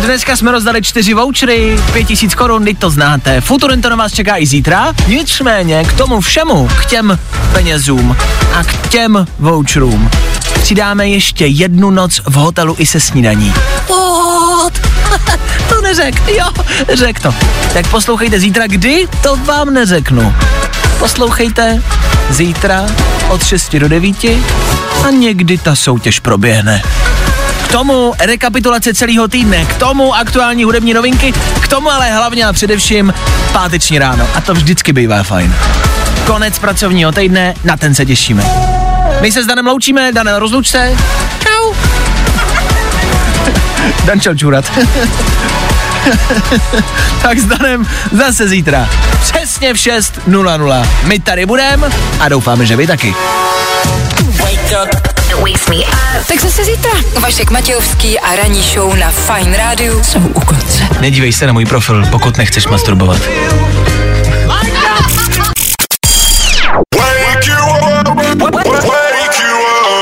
Dneska 0.00 0.36
jsme 0.36 0.52
rozdali 0.52 0.82
čtyři 0.82 1.14
vouchery, 1.14 1.78
pět 1.92 2.04
tisíc 2.04 2.34
korun, 2.34 2.64
teď 2.64 2.78
to 2.78 2.90
znáte. 2.90 3.40
Futurento 3.40 3.90
na 3.90 3.96
vás 3.96 4.12
čeká 4.12 4.36
i 4.36 4.46
zítra, 4.46 4.92
nicméně 5.06 5.84
k 5.84 5.92
tomu 5.92 6.20
všemu, 6.20 6.68
k 6.80 6.84
těm 6.84 7.18
penězům 7.52 8.16
a 8.54 8.64
k 8.64 8.88
těm 8.88 9.26
voucherům 9.38 10.10
přidáme 10.64 11.08
ještě 11.08 11.46
jednu 11.46 11.90
noc 11.90 12.20
v 12.26 12.34
hotelu 12.34 12.74
i 12.78 12.86
se 12.86 13.00
snídaní. 13.00 13.54
Neřek, 16.04 16.28
jo, 16.28 16.46
řek 16.94 17.20
to. 17.20 17.34
Tak 17.72 17.88
poslouchejte 17.88 18.40
zítra, 18.40 18.66
kdy, 18.66 19.08
to 19.22 19.36
vám 19.36 19.74
neřeknu. 19.74 20.34
Poslouchejte 20.98 21.82
zítra 22.30 22.86
od 23.28 23.44
6 23.44 23.76
do 23.76 23.88
9 23.88 24.24
a 25.04 25.10
někdy 25.10 25.58
ta 25.58 25.76
soutěž 25.76 26.20
proběhne. 26.20 26.82
K 27.64 27.72
tomu 27.72 28.12
rekapitulace 28.20 28.94
celého 28.94 29.28
týdne, 29.28 29.64
k 29.64 29.74
tomu 29.74 30.14
aktuální 30.14 30.64
hudební 30.64 30.94
novinky, 30.94 31.32
k 31.60 31.68
tomu 31.68 31.90
ale 31.90 32.10
hlavně 32.10 32.44
a 32.44 32.52
především 32.52 33.14
páteční 33.52 33.98
ráno. 33.98 34.28
A 34.34 34.40
to 34.40 34.54
vždycky 34.54 34.92
bývá 34.92 35.22
fajn. 35.22 35.54
Konec 36.26 36.58
pracovního 36.58 37.12
týdne, 37.12 37.54
na 37.64 37.76
ten 37.76 37.94
se 37.94 38.06
těšíme. 38.06 38.44
My 39.20 39.32
se 39.32 39.42
s 39.42 39.46
Danem 39.46 39.66
loučíme, 39.66 40.12
Dane, 40.12 40.38
rozluč 40.38 40.68
se. 40.68 40.96
Čau. 41.38 41.74
Dan 44.04 44.20
čel 44.20 44.34
čurat. 44.34 44.72
tak 47.22 47.38
s 47.38 47.44
Danem 47.44 47.86
zase 48.12 48.48
zítra. 48.48 48.88
Přesně 49.20 49.74
v 49.74 49.76
6.00. 49.76 50.88
My 51.04 51.18
tady 51.18 51.46
budeme 51.46 51.90
a 52.20 52.28
doufáme, 52.28 52.66
že 52.66 52.76
vy 52.76 52.86
taky. 52.86 53.14
Tak 56.28 56.40
zase 56.40 56.64
zítra. 56.64 56.90
Vašek 57.20 57.50
Matějovský 57.50 58.20
a 58.20 58.36
ranní 58.36 58.62
show 58.62 58.96
na 58.96 59.10
Fine 59.10 59.56
Rádiu 59.56 60.04
jsou 60.04 60.18
u 60.18 60.40
konce. 60.40 60.88
Nedívej 61.00 61.32
se 61.32 61.46
na 61.46 61.52
můj 61.52 61.66
profil, 61.66 62.06
pokud 62.10 62.36
nechceš 62.36 62.66
masturbovat. 62.66 63.22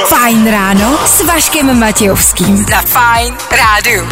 Fajn 0.08 0.50
ráno 0.50 0.91
s 1.06 1.24
Vaškem 1.26 1.80
Matějovským. 1.80 2.66
Na 2.70 2.82
Fine 2.82 3.36
Rádiu. 3.50 4.08